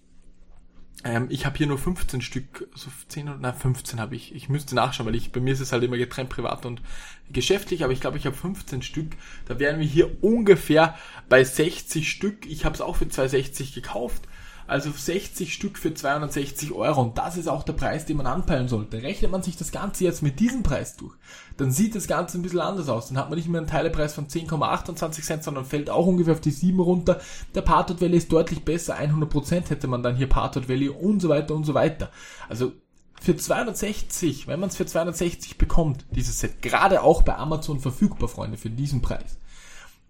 Ähm, 1.03 1.27
ich 1.29 1.45
habe 1.45 1.57
hier 1.57 1.67
nur 1.67 1.77
15 1.77 2.21
Stück, 2.21 2.69
so 2.75 2.89
10 3.09 3.27
oder 3.27 3.37
na 3.41 3.51
15 3.51 3.99
habe 3.99 4.15
ich. 4.15 4.33
Ich 4.33 4.47
müsste 4.47 4.73
nachschauen, 4.73 5.05
weil 5.05 5.15
ich 5.15 5.33
bei 5.33 5.41
mir 5.41 5.51
ist 5.51 5.59
es 5.59 5.73
halt 5.73 5.83
immer 5.83 5.97
getrennt 5.97 6.29
privat 6.29 6.65
und 6.65 6.81
geschäftlich, 7.29 7.83
aber 7.83 7.91
ich 7.91 7.99
glaube, 7.99 8.17
ich 8.17 8.25
habe 8.25 8.37
15 8.37 8.83
Stück. 8.83 9.17
Da 9.47 9.59
wären 9.59 9.81
wir 9.81 9.85
hier 9.85 10.23
ungefähr 10.23 10.97
bei 11.27 11.43
60 11.43 12.09
Stück. 12.09 12.45
Ich 12.45 12.63
habe 12.63 12.75
es 12.75 12.81
auch 12.81 12.95
für 12.95 13.09
260 13.09 13.73
gekauft. 13.73 14.28
Also 14.69 14.91
60 14.91 15.51
Stück 15.51 15.79
für 15.79 15.95
260 15.95 16.73
Euro. 16.73 17.01
Und 17.01 17.17
das 17.17 17.37
ist 17.37 17.47
auch 17.47 17.63
der 17.63 17.73
Preis, 17.73 18.05
den 18.05 18.17
man 18.17 18.27
anpeilen 18.27 18.67
sollte. 18.67 19.01
Rechnet 19.01 19.31
man 19.31 19.41
sich 19.41 19.57
das 19.57 19.71
Ganze 19.71 20.03
jetzt 20.03 20.21
mit 20.21 20.39
diesem 20.39 20.61
Preis 20.61 20.95
durch, 20.95 21.15
dann 21.57 21.71
sieht 21.71 21.95
das 21.95 22.07
Ganze 22.07 22.37
ein 22.37 22.43
bisschen 22.43 22.59
anders 22.59 22.87
aus. 22.87 23.07
Dann 23.07 23.17
hat 23.17 23.29
man 23.29 23.39
nicht 23.39 23.49
mehr 23.49 23.61
einen 23.61 23.67
Teilepreis 23.67 24.13
von 24.13 24.27
10,28 24.27 25.23
Cent, 25.23 25.43
sondern 25.43 25.65
fällt 25.65 25.89
auch 25.89 26.05
ungefähr 26.05 26.33
auf 26.33 26.39
die 26.39 26.51
7 26.51 26.79
runter. 26.79 27.19
Der 27.55 27.61
Partout 27.61 27.99
Valley 27.99 28.17
ist 28.17 28.31
deutlich 28.31 28.63
besser. 28.63 28.95
100% 28.99 29.69
hätte 29.69 29.87
man 29.87 30.03
dann 30.03 30.15
hier 30.15 30.29
Partout 30.29 30.69
Valley 30.69 30.89
und 30.89 31.19
so 31.19 31.29
weiter 31.29 31.55
und 31.55 31.63
so 31.63 31.73
weiter. 31.73 32.11
Also 32.47 32.73
für 33.19 33.35
260, 33.35 34.47
wenn 34.47 34.59
man 34.59 34.69
es 34.69 34.77
für 34.77 34.85
260 34.85 35.57
bekommt, 35.57 36.05
dieses 36.11 36.39
Set, 36.41 36.61
gerade 36.61 37.01
auch 37.01 37.23
bei 37.23 37.35
Amazon 37.35 37.79
verfügbar, 37.79 38.29
Freunde, 38.29 38.57
für 38.57 38.69
diesen 38.69 39.01
Preis, 39.01 39.39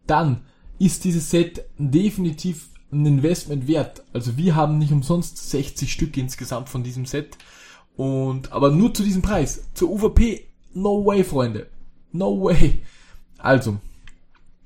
dann 0.06 0.42
ist 0.80 1.06
dieses 1.06 1.30
Set 1.30 1.66
definitiv 1.78 2.70
ein 2.92 3.06
Investment 3.06 3.68
wert. 3.68 4.04
Also 4.14 4.38
wir 4.38 4.56
haben 4.56 4.78
nicht 4.78 4.92
umsonst 4.92 5.50
60 5.52 5.92
Stück 5.92 6.18
insgesamt 6.18 6.70
von 6.70 6.84
diesem 6.84 7.06
Set. 7.06 7.38
Und, 7.96 8.52
aber 8.52 8.72
nur 8.72 8.94
zu 8.94 9.04
diesem 9.04 9.22
Preis. 9.22 9.66
Zur 9.74 9.92
UVP, 9.92 10.48
no 10.74 11.06
way, 11.06 11.24
Freunde. 11.24 11.68
No 12.12 12.42
way. 12.42 12.82
Also, 13.38 13.78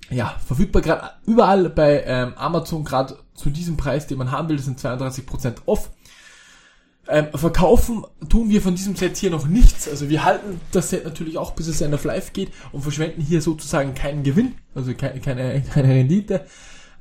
ja, 0.09 0.35
verfügbar 0.45 0.81
gerade 0.81 1.11
überall 1.25 1.69
bei 1.69 2.03
ähm, 2.05 2.33
Amazon, 2.35 2.83
gerade 2.83 3.17
zu 3.33 3.49
diesem 3.49 3.77
Preis, 3.77 4.07
den 4.07 4.17
man 4.17 4.31
haben 4.31 4.49
will, 4.49 4.57
das 4.57 4.65
sind 4.65 4.79
32% 4.79 5.55
off. 5.65 5.89
Ähm, 7.07 7.27
verkaufen 7.35 8.05
tun 8.29 8.49
wir 8.49 8.61
von 8.61 8.75
diesem 8.75 8.95
Set 8.95 9.17
hier 9.17 9.29
noch 9.29 9.45
nichts. 9.45 9.89
Also 9.89 10.09
wir 10.09 10.23
halten 10.23 10.61
das 10.71 10.89
Set 10.89 11.03
natürlich 11.03 11.37
auch, 11.37 11.51
bis 11.51 11.67
es 11.67 11.81
End 11.81 11.93
of 11.93 12.05
Life 12.05 12.31
geht 12.31 12.51
und 12.71 12.81
verschwenden 12.81 13.21
hier 13.21 13.41
sozusagen 13.41 13.93
keinen 13.93 14.23
Gewinn, 14.23 14.55
also 14.73 14.93
keine, 14.93 15.19
keine, 15.19 15.61
keine 15.73 15.89
Rendite. 15.89 16.45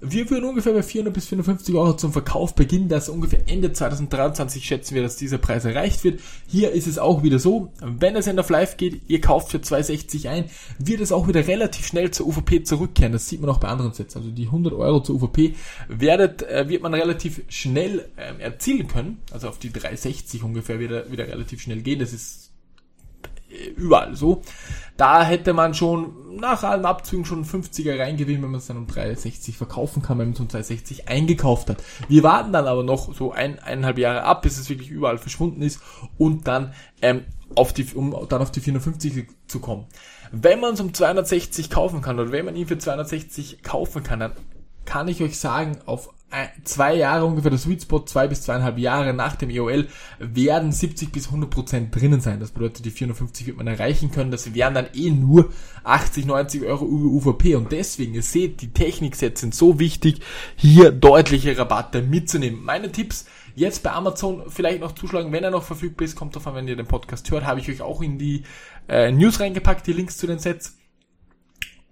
Wir 0.04 0.28
würden 0.30 0.46
ungefähr 0.46 0.72
bei 0.72 0.82
400 0.82 1.14
bis 1.14 1.28
450 1.28 1.76
Euro 1.76 1.94
zum 1.94 2.12
Verkauf 2.12 2.56
beginnen, 2.56 2.88
dass 2.88 3.08
ungefähr 3.08 3.48
Ende 3.48 3.72
2023 3.72 4.64
schätzen 4.64 4.96
wir, 4.96 5.02
dass 5.02 5.14
dieser 5.14 5.38
Preis 5.38 5.64
erreicht 5.64 6.02
wird. 6.02 6.20
Hier 6.48 6.72
ist 6.72 6.88
es 6.88 6.98
auch 6.98 7.22
wieder 7.22 7.38
so, 7.38 7.70
wenn 7.80 8.16
es 8.16 8.26
End 8.26 8.40
of 8.40 8.50
Life 8.50 8.76
geht, 8.76 9.02
ihr 9.06 9.20
kauft 9.20 9.52
für 9.52 9.60
260 9.60 10.28
ein, 10.28 10.46
wird 10.80 11.00
es 11.00 11.12
auch 11.12 11.28
wieder 11.28 11.46
relativ 11.46 11.86
schnell 11.86 12.10
zur 12.10 12.26
UVP 12.26 12.64
zurückkehren. 12.64 13.12
Das 13.12 13.28
sieht 13.28 13.40
man 13.40 13.48
auch 13.48 13.58
bei 13.58 13.68
anderen 13.68 13.92
Sets. 13.92 14.16
Also 14.16 14.32
die 14.32 14.46
100 14.46 14.72
Euro 14.72 15.00
zur 15.04 15.22
UVP 15.22 15.54
werdet, 15.86 16.42
äh, 16.42 16.68
wird 16.68 16.82
man 16.82 16.94
relativ 16.94 17.42
schnell 17.46 18.08
ähm, 18.16 18.40
erzielen 18.40 18.88
können. 18.88 19.18
Also 19.30 19.48
auf 19.48 19.60
die 19.60 19.72
360 19.72 20.42
ungefähr 20.42 20.80
wieder, 20.80 21.12
wieder 21.12 21.28
relativ 21.28 21.62
schnell 21.62 21.80
gehen. 21.80 22.00
Das 22.00 22.12
ist 22.12 22.51
überall 23.76 24.16
so. 24.16 24.42
Da 24.96 25.24
hätte 25.24 25.52
man 25.52 25.74
schon 25.74 26.36
nach 26.36 26.62
allen 26.62 26.84
Abzügen 26.84 27.24
schon 27.24 27.44
50er 27.44 27.98
reingewinnen, 27.98 28.42
wenn 28.42 28.50
man 28.50 28.60
es 28.60 28.66
dann 28.66 28.76
um 28.76 28.86
360 28.86 29.56
verkaufen 29.56 30.02
kann, 30.02 30.18
wenn 30.18 30.28
man 30.28 30.34
es 30.34 30.40
um 30.40 30.48
260 30.48 31.08
eingekauft 31.08 31.70
hat. 31.70 31.82
Wir 32.08 32.22
warten 32.22 32.52
dann 32.52 32.66
aber 32.66 32.82
noch 32.82 33.14
so 33.14 33.32
ein, 33.32 33.58
eineinhalb 33.58 33.98
Jahre 33.98 34.24
ab, 34.24 34.42
bis 34.42 34.58
es 34.58 34.68
wirklich 34.68 34.90
überall 34.90 35.18
verschwunden 35.18 35.62
ist 35.62 35.80
und 36.18 36.46
dann 36.46 36.74
ähm, 37.00 37.24
auf 37.54 37.72
die, 37.72 37.86
um 37.94 38.26
dann 38.28 38.42
auf 38.42 38.50
die 38.50 38.60
450 38.60 39.26
zu 39.46 39.60
kommen. 39.60 39.86
Wenn 40.30 40.60
man 40.60 40.74
es 40.74 40.80
um 40.80 40.94
260 40.94 41.68
kaufen 41.70 42.00
kann 42.00 42.18
oder 42.18 42.32
wenn 42.32 42.44
man 42.44 42.56
ihn 42.56 42.66
für 42.66 42.78
260 42.78 43.62
kaufen 43.62 44.02
kann, 44.02 44.20
dann 44.20 44.32
kann 44.84 45.08
ich 45.08 45.22
euch 45.22 45.38
sagen, 45.38 45.78
auf 45.86 46.10
zwei 46.64 46.94
Jahre 46.94 47.24
ungefähr, 47.24 47.50
der 47.50 47.58
Sweet 47.58 47.82
Spot, 47.82 48.00
zwei 48.00 48.26
bis 48.26 48.42
zweieinhalb 48.42 48.78
Jahre 48.78 49.12
nach 49.12 49.36
dem 49.36 49.50
EOL, 49.50 49.88
werden 50.18 50.72
70 50.72 51.12
bis 51.12 51.26
100 51.26 51.50
Prozent 51.50 51.94
drinnen 51.94 52.20
sein. 52.20 52.40
Das 52.40 52.50
bedeutet, 52.50 52.84
die 52.84 52.90
450 52.90 53.46
wird 53.46 53.56
man 53.56 53.66
erreichen 53.66 54.10
können. 54.10 54.30
Das 54.30 54.54
wären 54.54 54.74
dann 54.74 54.86
eh 54.94 55.10
nur 55.10 55.50
80, 55.84 56.26
90 56.26 56.64
Euro 56.64 56.86
über 56.86 57.30
UVP. 57.30 57.54
Und 57.54 57.72
deswegen, 57.72 58.14
ihr 58.14 58.22
seht, 58.22 58.62
die 58.62 58.72
Techniksets 58.72 59.40
sind 59.40 59.54
so 59.54 59.78
wichtig, 59.78 60.20
hier 60.56 60.90
deutliche 60.90 61.56
Rabatte 61.56 62.02
mitzunehmen. 62.02 62.62
Meine 62.62 62.92
Tipps, 62.92 63.26
jetzt 63.54 63.82
bei 63.82 63.92
Amazon 63.92 64.44
vielleicht 64.48 64.80
noch 64.80 64.92
zuschlagen, 64.92 65.32
wenn 65.32 65.44
er 65.44 65.50
noch 65.50 65.64
verfügbar 65.64 66.04
ist, 66.06 66.16
kommt 66.16 66.36
davon, 66.36 66.54
wenn 66.54 66.68
ihr 66.68 66.76
den 66.76 66.86
Podcast 66.86 67.30
hört, 67.30 67.44
habe 67.44 67.60
ich 67.60 67.68
euch 67.68 67.82
auch 67.82 68.02
in 68.02 68.18
die 68.18 68.44
äh, 68.88 69.10
News 69.10 69.40
reingepackt, 69.40 69.86
die 69.86 69.92
Links 69.92 70.16
zu 70.16 70.26
den 70.26 70.38
Sets. 70.38 70.78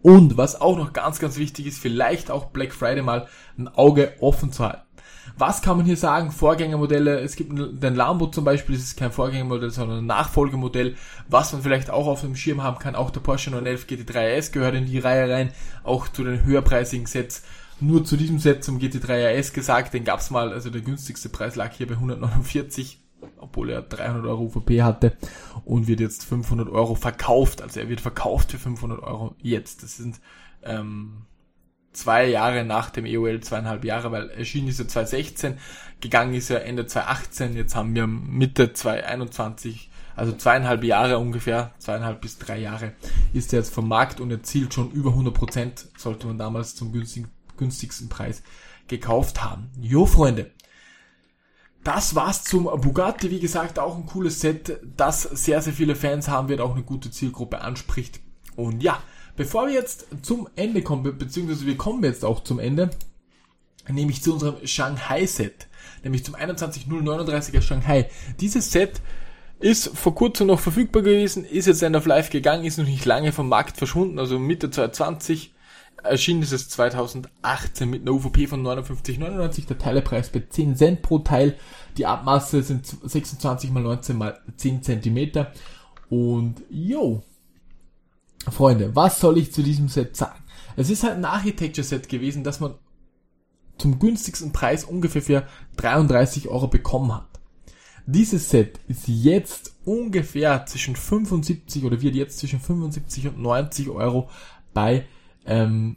Und 0.02 0.36
was 0.36 0.60
auch 0.60 0.76
noch 0.76 0.92
ganz, 0.92 1.18
ganz 1.18 1.36
wichtig 1.36 1.66
ist, 1.66 1.78
vielleicht 1.78 2.30
auch 2.30 2.46
Black 2.46 2.72
Friday 2.72 3.02
mal 3.02 3.28
ein 3.58 3.68
Auge 3.68 4.14
offen 4.20 4.52
zu 4.52 4.64
halten. 4.64 4.82
Was 5.36 5.62
kann 5.62 5.76
man 5.76 5.86
hier 5.86 5.96
sagen? 5.96 6.32
Vorgängermodelle, 6.32 7.20
es 7.20 7.36
gibt 7.36 7.52
den 7.56 7.94
Lambo 7.94 8.26
zum 8.26 8.44
Beispiel, 8.44 8.74
das 8.74 8.84
ist 8.84 8.98
kein 8.98 9.12
Vorgängermodell, 9.12 9.70
sondern 9.70 9.98
ein 9.98 10.06
Nachfolgemodell, 10.06 10.96
was 11.28 11.52
man 11.52 11.62
vielleicht 11.62 11.90
auch 11.90 12.06
auf 12.06 12.22
dem 12.22 12.36
Schirm 12.36 12.62
haben 12.62 12.78
kann. 12.78 12.94
Auch 12.94 13.10
der 13.10 13.20
Porsche 13.20 13.50
911 13.50 13.86
GT3 13.86 14.38
RS 14.38 14.52
gehört 14.52 14.74
in 14.74 14.86
die 14.86 14.98
Reihe 14.98 15.32
rein, 15.32 15.52
auch 15.84 16.08
zu 16.08 16.24
den 16.24 16.44
höherpreisigen 16.44 17.06
Sets. 17.06 17.42
Nur 17.80 18.04
zu 18.04 18.16
diesem 18.16 18.38
Set 18.38 18.64
zum 18.64 18.78
GT3 18.78 19.38
RS 19.38 19.52
gesagt, 19.52 19.94
den 19.94 20.04
gab's 20.04 20.30
mal, 20.30 20.52
also 20.52 20.68
der 20.68 20.82
günstigste 20.82 21.28
Preis 21.28 21.56
lag 21.56 21.72
hier 21.72 21.86
bei 21.86 21.94
149 21.94 23.00
obwohl 23.38 23.70
er 23.70 23.82
300 23.82 24.26
Euro 24.26 24.44
UVP 24.44 24.82
hatte 24.82 25.16
und 25.64 25.88
wird 25.88 26.00
jetzt 26.00 26.24
500 26.24 26.68
Euro 26.68 26.94
verkauft. 26.94 27.62
Also 27.62 27.80
er 27.80 27.88
wird 27.88 28.00
verkauft 28.00 28.52
für 28.52 28.58
500 28.58 29.02
Euro 29.02 29.34
jetzt. 29.42 29.82
Das 29.82 29.96
sind 29.96 30.20
ähm, 30.62 31.26
zwei 31.92 32.26
Jahre 32.26 32.64
nach 32.64 32.90
dem 32.90 33.06
EOL, 33.06 33.40
zweieinhalb 33.40 33.84
Jahre, 33.84 34.12
weil 34.12 34.30
erschienen 34.30 34.68
ist 34.68 34.78
er 34.78 34.88
2016, 34.88 35.58
gegangen 36.00 36.34
ist 36.34 36.50
er 36.50 36.64
Ende 36.64 36.86
2018, 36.86 37.56
jetzt 37.56 37.74
haben 37.74 37.94
wir 37.94 38.06
Mitte 38.06 38.72
2021, 38.72 39.90
also 40.16 40.32
zweieinhalb 40.32 40.84
Jahre 40.84 41.18
ungefähr, 41.18 41.72
zweieinhalb 41.78 42.20
bis 42.20 42.38
drei 42.38 42.58
Jahre 42.58 42.92
ist 43.32 43.52
er 43.52 43.60
jetzt 43.60 43.74
vom 43.74 43.88
Markt 43.88 44.20
und 44.20 44.30
erzielt 44.30 44.74
schon 44.74 44.90
über 44.92 45.10
100 45.10 45.34
Prozent, 45.34 45.86
sollte 45.96 46.26
man 46.26 46.38
damals 46.38 46.74
zum 46.74 46.92
günstigsten 47.56 48.08
Preis 48.08 48.42
gekauft 48.88 49.42
haben. 49.42 49.70
Jo, 49.80 50.06
Freunde, 50.06 50.50
das 51.84 52.14
war's 52.14 52.44
zum 52.44 52.64
Bugatti. 52.64 53.30
Wie 53.30 53.40
gesagt, 53.40 53.78
auch 53.78 53.96
ein 53.96 54.06
cooles 54.06 54.40
Set, 54.40 54.80
das 54.96 55.22
sehr, 55.22 55.62
sehr 55.62 55.72
viele 55.72 55.96
Fans 55.96 56.28
haben 56.28 56.48
wird, 56.48 56.60
auch 56.60 56.74
eine 56.74 56.82
gute 56.82 57.10
Zielgruppe 57.10 57.60
anspricht. 57.60 58.20
Und 58.56 58.82
ja, 58.82 59.02
bevor 59.36 59.66
wir 59.66 59.74
jetzt 59.74 60.06
zum 60.22 60.48
Ende 60.56 60.82
kommen, 60.82 61.16
beziehungsweise 61.16 61.66
wir 61.66 61.76
kommen 61.76 62.04
jetzt 62.04 62.24
auch 62.24 62.44
zum 62.44 62.58
Ende, 62.58 62.90
nämlich 63.88 64.22
zu 64.22 64.34
unserem 64.34 64.66
Shanghai-Set, 64.66 65.68
nämlich 66.04 66.24
zum 66.24 66.34
21039er 66.34 67.62
Shanghai. 67.62 68.10
Dieses 68.40 68.70
Set 68.70 69.00
ist 69.58 69.96
vor 69.96 70.14
kurzem 70.14 70.48
noch 70.48 70.60
verfügbar 70.60 71.02
gewesen, 71.02 71.44
ist 71.44 71.66
jetzt 71.66 71.82
end 71.82 71.96
of 71.96 72.06
life 72.06 72.30
gegangen, 72.30 72.64
ist 72.64 72.78
noch 72.78 72.84
nicht 72.84 73.04
lange 73.04 73.32
vom 73.32 73.48
Markt 73.48 73.76
verschwunden, 73.76 74.18
also 74.18 74.38
Mitte 74.38 74.70
2020 74.70 75.54
Erschienen 76.02 76.42
ist 76.42 76.52
es 76.52 76.68
2018 76.68 77.88
mit 77.88 78.02
einer 78.02 78.12
UVP 78.12 78.46
von 78.46 78.62
59,99, 78.62 79.66
der 79.66 79.78
Teilepreis 79.78 80.30
bei 80.30 80.42
10 80.48 80.76
Cent 80.76 81.02
pro 81.02 81.18
Teil. 81.18 81.56
Die 81.96 82.06
Abmaße 82.06 82.62
sind 82.62 82.86
26 82.86 83.70
mal 83.70 83.82
19 83.82 84.16
mal 84.16 84.40
10 84.56 84.82
cm. 84.82 85.46
Und 86.08 86.62
yo, 86.70 87.22
Freunde, 88.48 88.94
was 88.96 89.20
soll 89.20 89.38
ich 89.38 89.52
zu 89.52 89.62
diesem 89.62 89.88
Set 89.88 90.16
sagen? 90.16 90.42
Es 90.76 90.90
ist 90.90 91.02
halt 91.02 91.16
ein 91.16 91.24
Architecture 91.24 91.84
Set 91.84 92.08
gewesen, 92.08 92.44
das 92.44 92.60
man 92.60 92.74
zum 93.78 93.98
günstigsten 93.98 94.52
Preis 94.52 94.84
ungefähr 94.84 95.22
für 95.22 95.46
33 95.76 96.48
Euro 96.48 96.68
bekommen 96.68 97.14
hat. 97.14 97.28
Dieses 98.06 98.50
Set 98.50 98.80
ist 98.88 99.08
jetzt 99.08 99.76
ungefähr 99.84 100.66
zwischen 100.66 100.96
75 100.96 101.84
oder 101.84 102.00
wird 102.00 102.14
jetzt 102.14 102.38
zwischen 102.38 102.60
75 102.60 103.28
und 103.28 103.40
90 103.40 103.88
Euro 103.90 104.28
bei 104.74 105.06
ähm, 105.46 105.96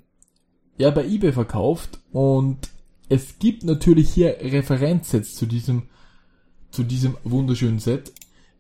ja, 0.77 0.89
bei 0.89 1.05
eBay 1.05 1.33
verkauft 1.33 1.99
und 2.11 2.69
es 3.09 3.37
gibt 3.39 3.63
natürlich 3.63 4.09
hier 4.09 4.37
Referenzsets 4.39 5.35
zu 5.35 5.45
diesem, 5.45 5.83
zu 6.71 6.83
diesem 6.83 7.17
wunderschönen 7.23 7.79
Set, 7.79 8.13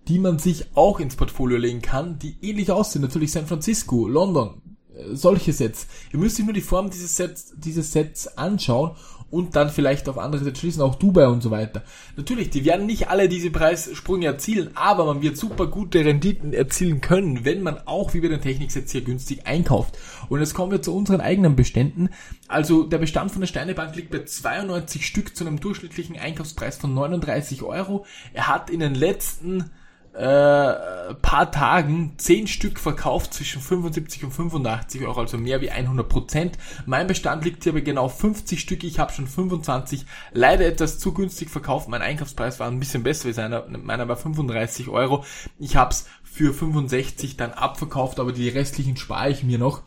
die 0.07 0.19
man 0.19 0.37
sich 0.37 0.65
auch 0.75 0.99
ins 0.99 1.15
Portfolio 1.15 1.57
legen 1.57 1.81
kann, 1.81 2.19
die 2.19 2.35
ähnlich 2.41 2.71
aussehen. 2.71 3.01
Natürlich 3.01 3.31
San 3.31 3.47
Francisco, 3.47 4.07
London, 4.07 4.61
äh, 4.95 5.15
solche 5.15 5.53
Sets. 5.53 5.87
Ihr 6.11 6.19
müsst 6.19 6.39
euch 6.39 6.45
nur 6.45 6.53
die 6.53 6.61
Form 6.61 6.89
dieses 6.89 7.15
Sets, 7.15 7.53
dieses 7.57 7.91
Sets 7.91 8.37
anschauen 8.37 8.91
und 9.33 9.55
dann 9.55 9.71
vielleicht 9.71 10.07
auf 10.07 10.19
andere 10.19 10.43
Sets 10.43 10.59
schließen, 10.59 10.83
auch 10.83 10.93
Dubai 10.93 11.27
und 11.27 11.41
so 11.41 11.49
weiter. 11.49 11.81
Natürlich, 12.15 12.51
die 12.51 12.65
werden 12.65 12.85
nicht 12.85 13.09
alle 13.09 13.27
diese 13.27 13.49
Preissprünge 13.49 14.27
erzielen, 14.27 14.69
aber 14.75 15.05
man 15.05 15.23
wird 15.23 15.37
super 15.37 15.65
gute 15.65 16.05
Renditen 16.05 16.53
erzielen 16.53 17.01
können, 17.01 17.43
wenn 17.43 17.63
man 17.63 17.79
auch 17.85 18.13
wie 18.13 18.21
bei 18.21 18.27
den 18.27 18.41
Techniksets 18.41 18.91
hier 18.91 19.01
günstig 19.01 19.47
einkauft. 19.47 19.97
Und 20.29 20.39
jetzt 20.39 20.53
kommen 20.53 20.71
wir 20.71 20.83
zu 20.83 20.95
unseren 20.95 21.19
eigenen 21.19 21.55
Beständen. 21.55 22.09
Also 22.47 22.83
der 22.83 22.99
Bestand 22.99 23.31
von 23.31 23.41
der 23.41 23.47
Steinebank 23.47 23.95
liegt 23.95 24.11
bei 24.11 24.23
92 24.23 25.03
Stück 25.03 25.35
zu 25.35 25.47
einem 25.47 25.59
durchschnittlichen 25.59 26.19
Einkaufspreis 26.19 26.77
von 26.77 26.93
39 26.93 27.63
Euro. 27.63 28.05
Er 28.33 28.49
hat 28.49 28.69
in 28.69 28.81
den 28.81 28.93
letzten 28.93 29.71
äh, 30.13 31.13
paar 31.15 31.51
Tagen 31.51 32.13
10 32.17 32.47
Stück 32.47 32.79
verkauft 32.79 33.33
zwischen 33.33 33.61
75 33.61 34.23
und 34.23 34.31
85 34.31 35.01
Euro, 35.01 35.21
also 35.21 35.37
mehr 35.37 35.61
wie 35.61 35.71
100 35.71 36.07
Prozent. 36.07 36.57
Mein 36.85 37.07
Bestand 37.07 37.43
liegt 37.43 37.63
hier 37.63 37.73
bei 37.73 37.81
genau 37.81 38.09
50 38.09 38.59
Stück, 38.59 38.83
ich 38.83 38.99
habe 38.99 39.11
schon 39.11 39.27
25, 39.27 40.05
leider 40.31 40.65
etwas 40.65 40.99
zu 40.99 41.13
günstig 41.13 41.49
verkauft. 41.49 41.89
Mein 41.89 42.01
Einkaufspreis 42.01 42.59
war 42.59 42.67
ein 42.67 42.79
bisschen 42.79 43.03
besser 43.03 43.27
wie 43.29 43.33
seiner, 43.33 43.65
meiner 43.67 44.07
war 44.07 44.15
35 44.15 44.87
Euro. 44.89 45.25
Ich 45.59 45.75
habe 45.75 45.91
es 45.91 46.05
für 46.23 46.53
65 46.53 47.37
dann 47.37 47.51
abverkauft, 47.51 48.19
aber 48.19 48.31
die 48.31 48.49
restlichen 48.49 48.97
spare 48.97 49.29
ich 49.29 49.43
mir 49.43 49.57
noch. 49.57 49.81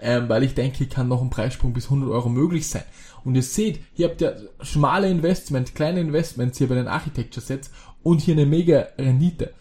ähm, 0.00 0.28
weil 0.28 0.42
ich 0.42 0.54
denke, 0.54 0.86
kann 0.86 1.08
noch 1.08 1.20
ein 1.20 1.30
Preissprung 1.30 1.72
bis 1.72 1.84
100 1.84 2.10
Euro 2.10 2.28
möglich 2.28 2.68
sein. 2.68 2.84
Und 3.24 3.34
ihr 3.34 3.42
seht, 3.42 3.80
hier 3.94 4.08
habt 4.08 4.22
ihr 4.22 4.48
schmale 4.62 5.10
Investment, 5.10 5.74
kleine 5.74 6.00
Investments 6.00 6.58
hier 6.58 6.68
bei 6.68 6.74
den 6.74 6.88
Architecture 6.88 7.44
Sets 7.44 7.70
und 8.02 8.20
hier 8.22 8.34
eine 8.34 8.46
mega 8.46 8.88
Rendite. 8.98 9.52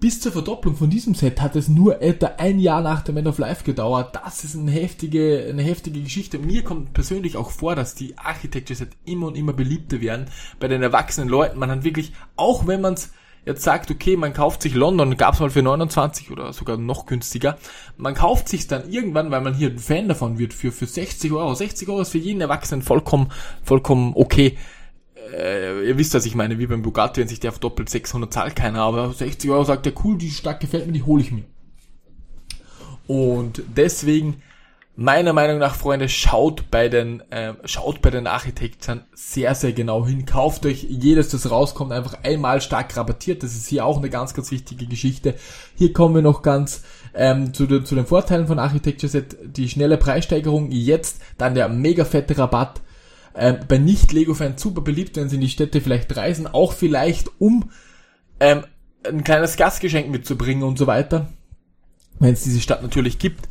Bis 0.00 0.18
zur 0.18 0.32
Verdopplung 0.32 0.76
von 0.76 0.88
diesem 0.88 1.14
Set 1.14 1.42
hat 1.42 1.56
es 1.56 1.68
nur 1.68 2.00
etwa 2.00 2.32
ein 2.38 2.58
Jahr 2.58 2.80
nach 2.80 3.02
dem 3.02 3.18
End 3.18 3.28
of 3.28 3.36
Life 3.36 3.64
gedauert. 3.64 4.16
Das 4.16 4.44
ist 4.44 4.56
eine 4.56 4.70
heftige, 4.70 5.46
eine 5.46 5.60
heftige 5.60 6.00
Geschichte. 6.00 6.38
Mir 6.38 6.64
kommt 6.64 6.94
persönlich 6.94 7.36
auch 7.36 7.50
vor, 7.50 7.76
dass 7.76 7.96
die 7.96 8.16
Architecture 8.16 8.78
Set 8.78 8.92
immer 9.04 9.26
und 9.26 9.36
immer 9.36 9.52
beliebter 9.52 10.00
werden 10.00 10.24
bei 10.58 10.68
den 10.68 10.82
erwachsenen 10.82 11.28
Leuten. 11.28 11.58
Man 11.58 11.70
hat 11.70 11.84
wirklich, 11.84 12.14
auch 12.36 12.66
wenn 12.66 12.80
man 12.80 12.94
es 12.94 13.12
jetzt 13.44 13.62
sagt, 13.62 13.90
okay, 13.90 14.16
man 14.16 14.32
kauft 14.32 14.62
sich 14.62 14.72
London, 14.74 15.18
gab's 15.18 15.38
mal 15.38 15.50
für 15.50 15.62
29 15.62 16.30
oder 16.30 16.54
sogar 16.54 16.78
noch 16.78 17.04
günstiger. 17.04 17.58
Man 17.98 18.14
kauft 18.14 18.48
sich 18.48 18.66
dann 18.66 18.90
irgendwann, 18.90 19.30
weil 19.30 19.42
man 19.42 19.52
hier 19.52 19.68
ein 19.68 19.78
Fan 19.78 20.08
davon 20.08 20.38
wird, 20.38 20.54
für, 20.54 20.72
für 20.72 20.86
60 20.86 21.30
Euro. 21.32 21.54
60 21.54 21.86
Euro 21.90 22.00
ist 22.00 22.12
für 22.12 22.16
jeden 22.16 22.40
Erwachsenen 22.40 22.80
vollkommen, 22.80 23.30
vollkommen 23.62 24.12
okay 24.14 24.56
äh, 25.32 25.82
ihr 25.86 25.98
wisst, 25.98 26.14
was 26.14 26.26
ich 26.26 26.34
meine, 26.34 26.58
wie 26.58 26.66
beim 26.66 26.82
Bugatti, 26.82 27.20
wenn 27.20 27.28
sich 27.28 27.40
der 27.40 27.52
verdoppelt, 27.52 27.88
600 27.88 28.32
zahlt 28.32 28.56
keiner, 28.56 28.82
aber 28.82 29.12
60 29.12 29.50
Euro 29.50 29.64
sagt 29.64 29.86
der, 29.86 29.92
cool, 30.04 30.18
die 30.18 30.30
Stadt 30.30 30.60
gefällt 30.60 30.86
mir, 30.86 30.92
die 30.92 31.02
hole 31.02 31.22
ich 31.22 31.30
mir. 31.30 31.44
Und 33.06 33.62
deswegen, 33.76 34.42
meiner 34.94 35.32
Meinung 35.32 35.58
nach, 35.58 35.74
Freunde, 35.74 36.08
schaut 36.08 36.70
bei 36.70 36.88
den, 36.88 37.20
äh, 37.30 37.54
schaut 37.64 38.02
bei 38.02 38.10
den 38.10 38.26
Architekten 38.26 39.02
sehr, 39.14 39.54
sehr 39.54 39.72
genau 39.72 40.06
hin. 40.06 40.26
Kauft 40.26 40.64
euch 40.66 40.84
jedes, 40.88 41.30
das 41.30 41.50
rauskommt, 41.50 41.90
einfach 41.90 42.22
einmal 42.22 42.60
stark 42.60 42.96
rabattiert. 42.96 43.42
Das 43.42 43.54
ist 43.56 43.68
hier 43.68 43.84
auch 43.84 43.98
eine 43.98 44.10
ganz, 44.10 44.34
ganz 44.34 44.50
wichtige 44.50 44.86
Geschichte. 44.86 45.34
Hier 45.74 45.92
kommen 45.92 46.14
wir 46.14 46.22
noch 46.22 46.42
ganz 46.42 46.84
ähm, 47.14 47.52
zu, 47.52 47.66
den, 47.66 47.84
zu 47.84 47.94
den 47.94 48.06
Vorteilen 48.06 48.46
von 48.46 48.58
Architecture 48.58 49.10
Set. 49.10 49.36
Die 49.42 49.68
schnelle 49.68 49.96
Preissteigerung 49.96 50.70
jetzt, 50.70 51.20
dann 51.36 51.54
der 51.54 51.68
mega 51.68 52.04
fette 52.04 52.38
Rabatt 52.38 52.80
äh, 53.34 53.52
bei 53.52 53.78
Nicht-Lego-Fans 53.78 54.60
super 54.60 54.80
beliebt, 54.80 55.16
wenn 55.16 55.28
sie 55.28 55.36
in 55.36 55.42
die 55.42 55.48
Städte 55.48 55.80
vielleicht 55.80 56.16
reisen, 56.16 56.46
auch 56.46 56.72
vielleicht 56.72 57.30
um 57.38 57.70
ähm, 58.40 58.64
ein 59.04 59.24
kleines 59.24 59.56
Gastgeschenk 59.56 60.08
mitzubringen 60.10 60.62
und 60.62 60.78
so 60.78 60.86
weiter, 60.86 61.28
wenn 62.18 62.34
es 62.34 62.42
diese 62.42 62.60
Stadt 62.60 62.82
natürlich 62.82 63.18
gibt. 63.18 63.48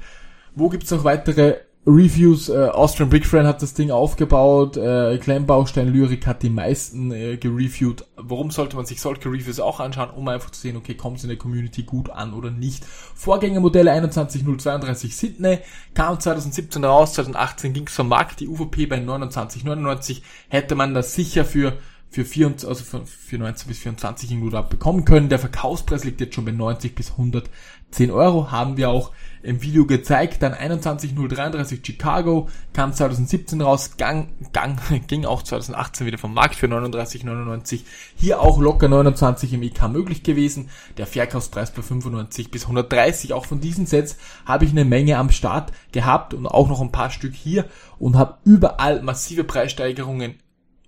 Wo 0.56 0.70
gibt's 0.70 0.92
noch 0.92 1.04
weitere 1.04 1.58
Reviews, 1.88 2.50
äh, 2.50 2.68
Austrian 2.68 3.10
Brick 3.10 3.26
Friend 3.26 3.48
hat 3.48 3.62
das 3.62 3.74
Ding 3.74 3.90
aufgebaut, 3.90 4.76
äh, 4.76 5.18
Klemmbaustein 5.18 5.92
Lyrik 5.92 6.28
hat 6.28 6.44
die 6.44 6.50
meisten 6.50 7.12
äh, 7.12 7.38
gereviewt. 7.38 8.06
Warum 8.16 8.52
sollte 8.52 8.76
man 8.76 8.86
sich 8.86 9.00
solche 9.00 9.30
Reviews 9.30 9.60
auch 9.60 9.80
anschauen, 9.80 10.10
um 10.10 10.28
einfach 10.28 10.52
zu 10.52 10.60
sehen, 10.60 10.76
okay, 10.76 10.94
kommt 10.94 11.18
es 11.18 11.24
in 11.24 11.30
der 11.30 11.38
Community 11.38 11.84
gut 11.84 12.10
an 12.10 12.34
oder 12.34 12.52
nicht. 12.52 12.86
Vorgängermodelle 12.86 13.92
21032 13.92 15.16
Sydney 15.16 15.60
kam 15.94 16.20
2017 16.20 16.84
raus, 16.84 17.14
2018 17.14 17.74
ging 17.74 17.88
es 17.88 17.96
vom 17.96 18.10
Markt, 18.10 18.42
die 18.42 18.50
UVP 18.50 18.86
bei 18.86 18.98
29,99 18.98 20.22
hätte 20.50 20.76
man 20.76 20.94
das 20.94 21.16
sicher 21.16 21.46
für 21.46 21.74
für 22.12 22.26
24, 22.26 22.68
also 22.68 22.84
für 23.06 23.38
19 23.38 23.68
bis 23.68 23.80
24 23.80 24.32
irgendwo 24.32 24.50
da 24.50 24.62
bekommen 24.62 25.06
können. 25.06 25.30
Der 25.30 25.38
Verkaufspreis 25.38 26.04
liegt 26.04 26.20
jetzt 26.22 26.34
schon 26.34 26.46
bei 26.46 26.52
90 26.52 26.96
bis 26.96 27.12
110 27.12 28.10
Euro, 28.10 28.52
haben 28.52 28.78
wir 28.78 28.90
auch 28.90 29.12
im 29.44 29.62
Video 29.62 29.86
gezeigt. 29.86 30.42
Dann 30.42 30.54
21033 30.54 31.82
Chicago 31.86 32.50
kam 32.74 32.94
2017 32.94 33.62
raus, 33.62 33.98
gang, 33.98 34.30
gang, 34.54 34.80
ging 35.08 35.26
auch 35.26 35.44
2018 35.44 36.08
wieder 36.08 36.18
vom 36.18 36.34
Markt 36.34 36.56
für 36.56 36.66
39,99. 36.66 37.82
Hier 38.16 38.42
auch 38.42 38.60
locker 38.60 38.88
29 38.88 39.54
im 39.54 39.62
EK 39.62 39.88
möglich 39.90 40.24
gewesen. 40.24 40.70
Der 40.98 41.06
Verkaufspreis 41.06 41.72
bei 41.72 41.84
95 41.84 42.50
bis 42.50 42.64
130. 42.64 43.34
Auch 43.34 43.46
von 43.46 43.62
diesen 43.62 43.86
Sets 43.86 44.18
habe 44.46 44.66
ich 44.66 44.72
eine 44.72 44.84
Menge 44.84 45.18
am 45.18 45.30
Start 45.30 45.74
gehabt 45.92 46.34
und 46.34 46.48
auch 46.48 46.70
noch 46.70 46.82
ein 46.82 46.92
paar 46.92 47.12
Stück 47.12 47.36
hier 47.36 47.66
und 48.00 48.18
habe 48.18 48.40
überall 48.46 49.04
massive 49.04 49.44
Preissteigerungen 49.44 50.40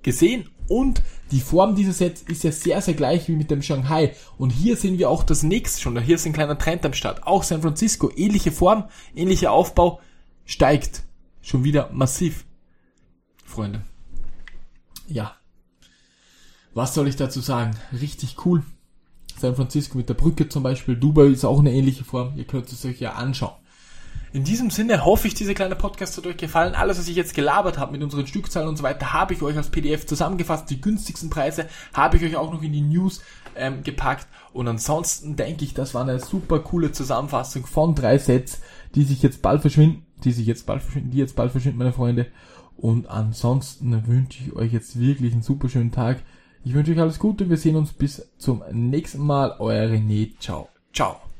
gesehen 0.01 0.49
und 0.71 1.01
die 1.31 1.41
Form 1.41 1.75
dieser 1.75 1.91
Sets 1.91 2.21
ist 2.21 2.45
ja 2.45 2.51
sehr, 2.53 2.81
sehr 2.81 2.93
gleich 2.93 3.27
wie 3.27 3.35
mit 3.35 3.51
dem 3.51 3.61
Shanghai. 3.61 4.15
Und 4.37 4.51
hier 4.51 4.77
sehen 4.77 4.97
wir 4.97 5.09
auch 5.09 5.23
das 5.23 5.43
nächste 5.43 5.81
schon. 5.81 5.99
Hier 5.99 6.15
ist 6.15 6.25
ein 6.25 6.31
kleiner 6.31 6.57
Trend 6.57 6.85
am 6.85 6.93
Start. 6.93 7.27
Auch 7.27 7.43
San 7.43 7.61
Francisco, 7.61 8.09
ähnliche 8.15 8.53
Form, 8.53 8.85
ähnlicher 9.13 9.51
Aufbau, 9.51 9.99
steigt 10.45 11.03
schon 11.41 11.65
wieder 11.65 11.89
massiv. 11.91 12.45
Freunde. 13.43 13.81
Ja. 15.07 15.35
Was 16.73 16.93
soll 16.93 17.09
ich 17.09 17.17
dazu 17.17 17.41
sagen? 17.41 17.75
Richtig 17.91 18.45
cool. 18.45 18.63
San 19.37 19.57
Francisco 19.57 19.97
mit 19.97 20.07
der 20.07 20.13
Brücke 20.13 20.47
zum 20.47 20.63
Beispiel. 20.63 20.95
Dubai 20.95 21.25
ist 21.25 21.43
auch 21.43 21.59
eine 21.59 21.73
ähnliche 21.73 22.05
Form. 22.05 22.37
Ihr 22.37 22.45
könnt 22.45 22.71
es 22.71 22.85
euch 22.85 23.01
ja 23.01 23.11
anschauen. 23.15 23.60
In 24.33 24.45
diesem 24.45 24.69
Sinne 24.69 25.03
hoffe 25.03 25.27
ich, 25.27 25.33
diese 25.33 25.53
kleine 25.53 25.75
Podcast 25.75 26.15
hat 26.15 26.25
euch 26.25 26.37
gefallen. 26.37 26.73
Alles, 26.73 26.97
was 26.97 27.07
ich 27.09 27.17
jetzt 27.17 27.33
gelabert 27.33 27.77
habe 27.77 27.91
mit 27.91 28.01
unseren 28.01 28.25
Stückzahlen 28.25 28.69
und 28.69 28.77
so 28.77 28.83
weiter, 28.83 29.11
habe 29.11 29.33
ich 29.33 29.41
euch 29.41 29.57
als 29.57 29.69
PDF 29.69 30.05
zusammengefasst. 30.05 30.69
Die 30.69 30.79
günstigsten 30.79 31.29
Preise 31.29 31.67
habe 31.93 32.15
ich 32.15 32.23
euch 32.23 32.37
auch 32.37 32.53
noch 32.53 32.63
in 32.63 32.71
die 32.71 32.81
News 32.81 33.21
ähm, 33.57 33.83
gepackt. 33.83 34.27
Und 34.53 34.69
ansonsten 34.69 35.35
denke 35.35 35.65
ich, 35.65 35.73
das 35.73 35.93
war 35.93 36.03
eine 36.03 36.19
super 36.19 36.59
coole 36.59 36.93
Zusammenfassung 36.93 37.65
von 37.65 37.93
drei 37.93 38.17
Sets, 38.17 38.61
die 38.95 39.03
sich 39.03 39.21
jetzt 39.21 39.41
bald 39.41 39.59
verschwinden, 39.61 40.05
die 40.23 40.31
sich 40.31 40.47
jetzt 40.47 40.65
bald 40.65 40.81
verschwinden, 40.81 41.11
die 41.11 41.17
jetzt 41.17 41.35
bald 41.35 41.51
verschwinden, 41.51 41.79
meine 41.79 41.93
Freunde. 41.93 42.27
Und 42.77 43.09
ansonsten 43.09 44.07
wünsche 44.07 44.43
ich 44.45 44.53
euch 44.55 44.71
jetzt 44.71 44.97
wirklich 44.97 45.33
einen 45.33 45.41
super 45.41 45.67
schönen 45.67 45.91
Tag. 45.91 46.23
Ich 46.63 46.73
wünsche 46.73 46.93
euch 46.93 46.99
alles 46.99 47.19
Gute. 47.19 47.49
Wir 47.49 47.57
sehen 47.57 47.75
uns 47.75 47.91
bis 47.91 48.29
zum 48.37 48.63
nächsten 48.71 49.25
Mal. 49.25 49.55
Euer 49.59 49.89
René. 49.89 50.31
Ciao. 50.39 50.69
Ciao. 50.93 51.30